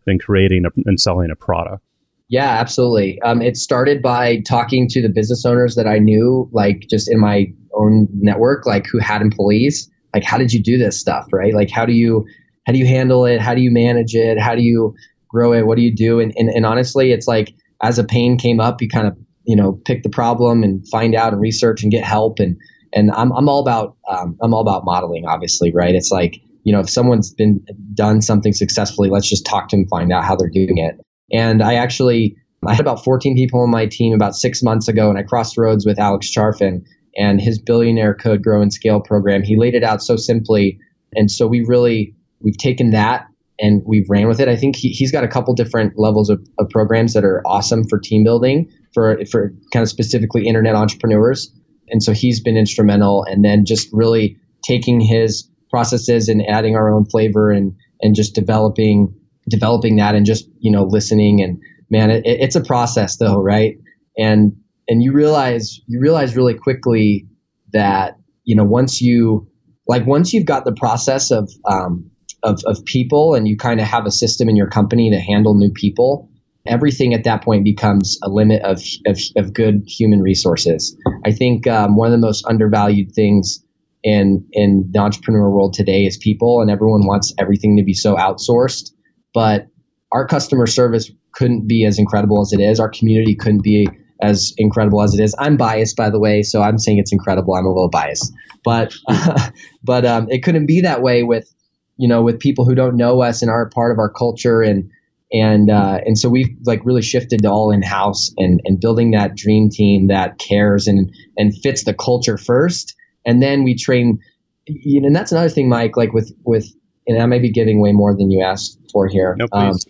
[0.05, 1.83] than creating a, and selling a product
[2.31, 3.21] yeah, absolutely.
[3.23, 7.19] Um, it started by talking to the business owners that I knew, like just in
[7.19, 9.91] my own network, like who had employees.
[10.15, 11.53] Like, how did you do this stuff, right?
[11.53, 12.25] Like, how do you
[12.67, 13.41] how do you handle it?
[13.41, 14.39] How do you manage it?
[14.39, 14.95] How do you
[15.29, 15.67] grow it?
[15.67, 16.21] What do you do?
[16.21, 17.53] And and, and honestly, it's like
[17.83, 21.17] as a pain came up, you kind of you know pick the problem and find
[21.17, 22.39] out and research and get help.
[22.39, 22.57] And
[22.93, 25.97] and I'm I'm all about um, I'm all about modeling, obviously, right?
[25.97, 29.89] It's like you know if someone's been done something successfully, let's just talk to them,
[29.89, 30.95] find out how they're doing it.
[31.33, 35.09] And I actually, I had about 14 people on my team about six months ago,
[35.09, 36.85] and I crossed roads with Alex Charfen
[37.17, 39.43] and his billionaire code grow and scale program.
[39.43, 40.79] He laid it out so simply.
[41.15, 43.27] And so we really, we've taken that
[43.59, 44.49] and we've ran with it.
[44.49, 47.85] I think he, he's got a couple different levels of, of programs that are awesome
[47.89, 51.53] for team building for, for kind of specifically internet entrepreneurs.
[51.89, 56.93] And so he's been instrumental and then just really taking his processes and adding our
[56.93, 59.15] own flavor and, and just developing
[59.51, 63.79] developing that and just you know listening and man it, it's a process though right?
[64.19, 64.57] And
[64.89, 67.29] and you realize you realize really quickly
[67.73, 69.49] that you know once you
[69.87, 72.11] like once you've got the process of um,
[72.43, 75.55] of, of people and you kind of have a system in your company to handle
[75.55, 76.31] new people
[76.67, 80.97] everything at that point becomes a limit of, of, of good human resources.
[81.25, 83.65] I think um, one of the most undervalued things
[84.03, 88.17] in in the entrepreneur world today is people and everyone wants everything to be so
[88.17, 88.93] outsourced
[89.33, 89.69] but
[90.13, 92.81] our customer service couldn't be as incredible as it is.
[92.81, 93.89] Our community couldn't be
[94.21, 95.35] as incredible as it is.
[95.39, 97.55] I'm biased, by the way, so I'm saying it's incredible.
[97.55, 98.33] I'm a little biased,
[98.65, 99.51] but uh,
[99.83, 101.53] but um, it couldn't be that way with
[101.97, 104.91] you know with people who don't know us and aren't part of our culture and
[105.33, 109.13] and uh, and so we've like really shifted to all in house and and building
[109.13, 114.21] that dream team that cares and and fits the culture first, and then we train.
[114.67, 115.97] You know, and that's another thing, Mike.
[115.97, 116.71] Like with with
[117.11, 119.37] and I may be giving way more than you asked for here.
[119.39, 119.87] No, please.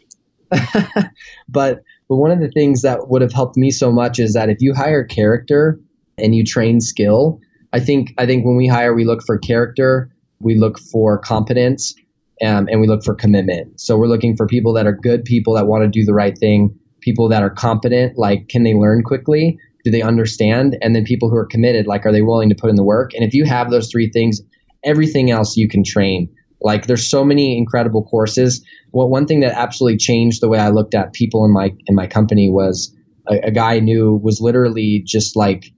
[0.50, 1.10] Um,
[1.48, 4.48] but but one of the things that would have helped me so much is that
[4.48, 5.78] if you hire character
[6.22, 7.40] and you train skill.
[7.72, 10.10] I think I think when we hire, we look for character,
[10.40, 11.94] we look for competence,
[12.44, 13.80] um, and we look for commitment.
[13.80, 16.36] So we're looking for people that are good people that want to do the right
[16.36, 21.04] thing, people that are competent, like can they learn quickly, do they understand, and then
[21.04, 23.14] people who are committed, like are they willing to put in the work.
[23.14, 24.40] And if you have those three things,
[24.82, 26.28] everything else you can train.
[26.61, 28.64] Like there's so many incredible courses.
[28.92, 31.94] Well, one thing that absolutely changed the way I looked at people in my in
[31.94, 32.94] my company was
[33.28, 35.72] a, a guy I knew was literally just like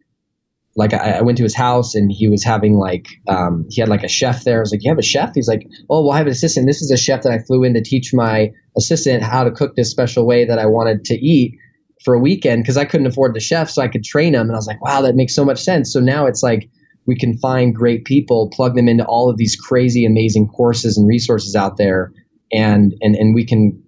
[0.74, 3.91] like I, I, went to his house and he was having like um, he had
[3.91, 4.59] like a chef there.
[4.59, 6.66] I was like, "You have a chef?" He's like, "Oh, well, I have an assistant.
[6.66, 9.76] This is a chef that I flew in to teach my assistant how to cook
[9.76, 11.59] this special way that I wanted to eat
[12.05, 14.53] for a weekend because I couldn't afford the chef, so I could train him." And
[14.53, 16.70] I was like, "Wow, that makes so much sense." So now it's like
[17.07, 21.09] we can find great people, plug them into all of these crazy, amazing courses and
[21.09, 22.12] resources out there,
[22.53, 23.82] and and and we can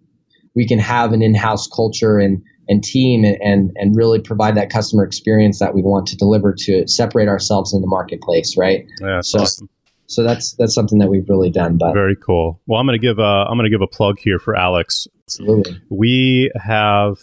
[0.54, 4.70] we can have an in-house culture and and team and, and, and really provide that
[4.70, 8.86] customer experience that we want to deliver to separate ourselves in the marketplace, right?
[9.00, 9.68] Yeah, so, awesome.
[10.06, 11.76] so that's that's something that we've really done.
[11.78, 12.60] But very cool.
[12.66, 15.06] Well, I'm gonna give a I'm gonna give a plug here for Alex.
[15.26, 15.80] Absolutely.
[15.88, 17.18] We have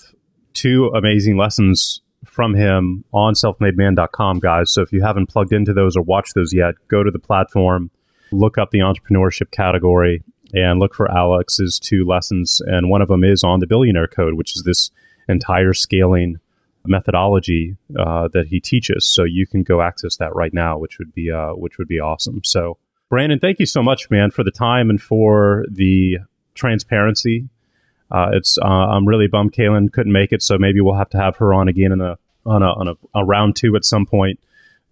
[0.53, 2.01] two amazing lessons
[2.31, 4.71] from him on selfmademan.com, guys.
[4.71, 7.91] So if you haven't plugged into those or watched those yet, go to the platform,
[8.31, 10.23] look up the entrepreneurship category,
[10.53, 12.61] and look for Alex's two lessons.
[12.65, 14.91] And one of them is on the billionaire code, which is this
[15.27, 16.39] entire scaling
[16.85, 19.05] methodology uh, that he teaches.
[19.05, 21.99] So you can go access that right now, which would be uh, which would be
[21.99, 22.41] awesome.
[22.43, 22.77] So
[23.09, 26.19] Brandon, thank you so much, man, for the time and for the
[26.55, 27.49] transparency.
[28.11, 31.17] Uh, it's uh, I'm really bummed Kaelin couldn't make it, so maybe we'll have to
[31.17, 34.05] have her on again in a on a on a, a round two at some
[34.05, 34.39] point.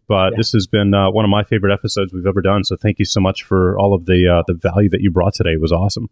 [0.07, 0.37] But yeah.
[0.37, 2.63] this has been uh, one of my favorite episodes we've ever done.
[2.63, 5.33] So thank you so much for all of the uh, the value that you brought
[5.33, 5.51] today.
[5.51, 6.09] It was awesome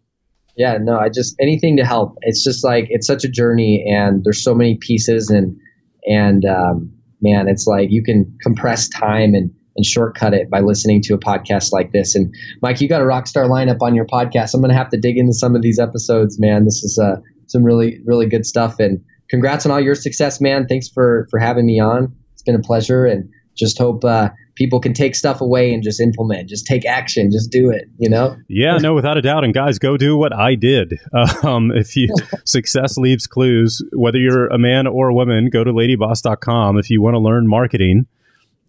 [0.58, 2.18] yeah, no, I just anything to help.
[2.22, 5.56] It's just like it's such a journey, and there's so many pieces, and
[6.04, 11.00] and um, man, it's like you can compress time and and shortcut it by listening
[11.02, 12.14] to a podcast like this.
[12.14, 14.52] And Mike, you got a rock star lineup on your podcast.
[14.52, 16.64] I'm gonna have to dig into some of these episodes, man.
[16.64, 20.66] This is uh, some really really good stuff, and congrats on all your success, man.
[20.66, 22.14] Thanks for for having me on.
[22.34, 26.00] It's been a pleasure, and just hope uh, people can take stuff away and just
[26.00, 28.36] implement, just take action, just do it, you know?
[28.48, 29.44] Yeah, no, without a doubt.
[29.44, 30.98] And guys, go do what I did.
[31.42, 32.08] Um, if you
[32.44, 36.78] success leaves clues, whether you're a man or a woman, go to ladyboss.com.
[36.78, 38.06] If you want to learn marketing,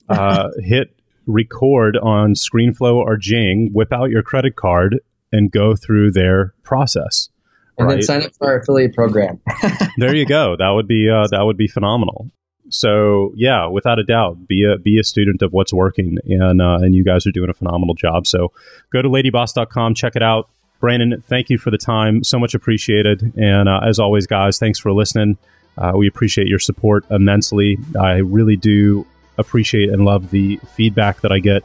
[0.09, 0.98] uh, hit
[1.29, 4.99] record on ScreenFlow or Jing, whip out your credit card
[5.31, 7.29] and go through their process.
[7.77, 7.95] And right?
[7.95, 9.39] then sign up for our affiliate program.
[9.97, 10.55] there you go.
[10.57, 12.29] That would be uh, that would be phenomenal.
[12.69, 16.79] So yeah, without a doubt, be a be a student of what's working, and uh,
[16.81, 18.27] and you guys are doing a phenomenal job.
[18.27, 18.51] So
[18.91, 20.49] go to ladyboss.com, check it out.
[20.79, 23.33] Brandon, thank you for the time, so much appreciated.
[23.37, 25.37] And uh, as always, guys, thanks for listening.
[25.77, 27.77] Uh, we appreciate your support immensely.
[27.99, 29.05] I really do
[29.39, 31.63] appreciate and love the feedback that I get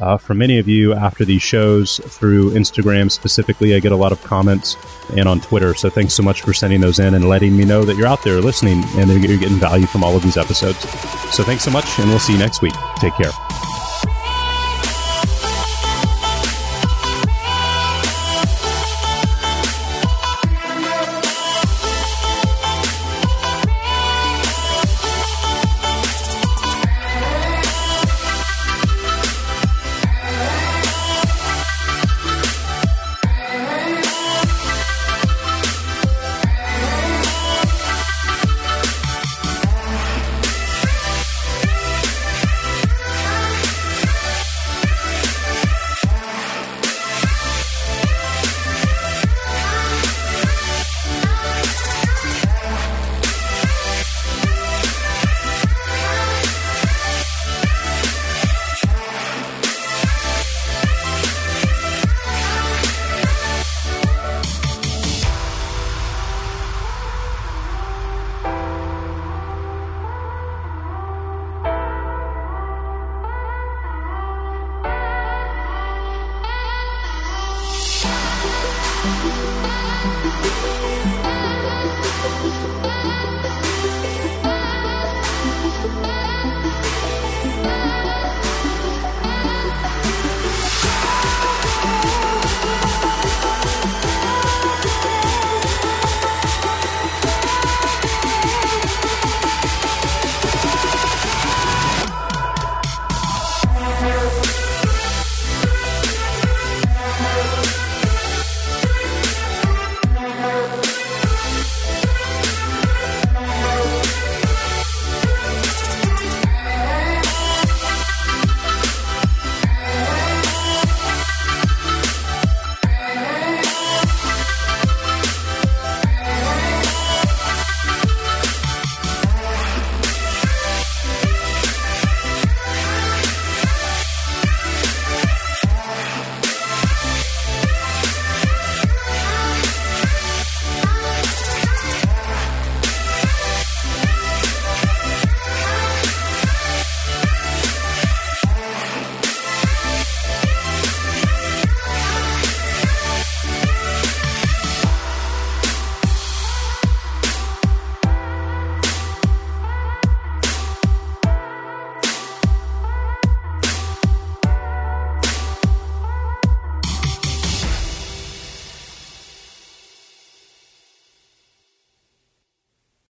[0.00, 3.74] uh, from many of you after these shows through Instagram specifically.
[3.74, 4.76] I get a lot of comments
[5.16, 5.74] and on Twitter.
[5.74, 8.24] So thanks so much for sending those in and letting me know that you're out
[8.24, 10.78] there listening and that you're getting value from all of these episodes.
[11.34, 12.74] So thanks so much, and we'll see you next week.
[12.96, 13.30] Take care.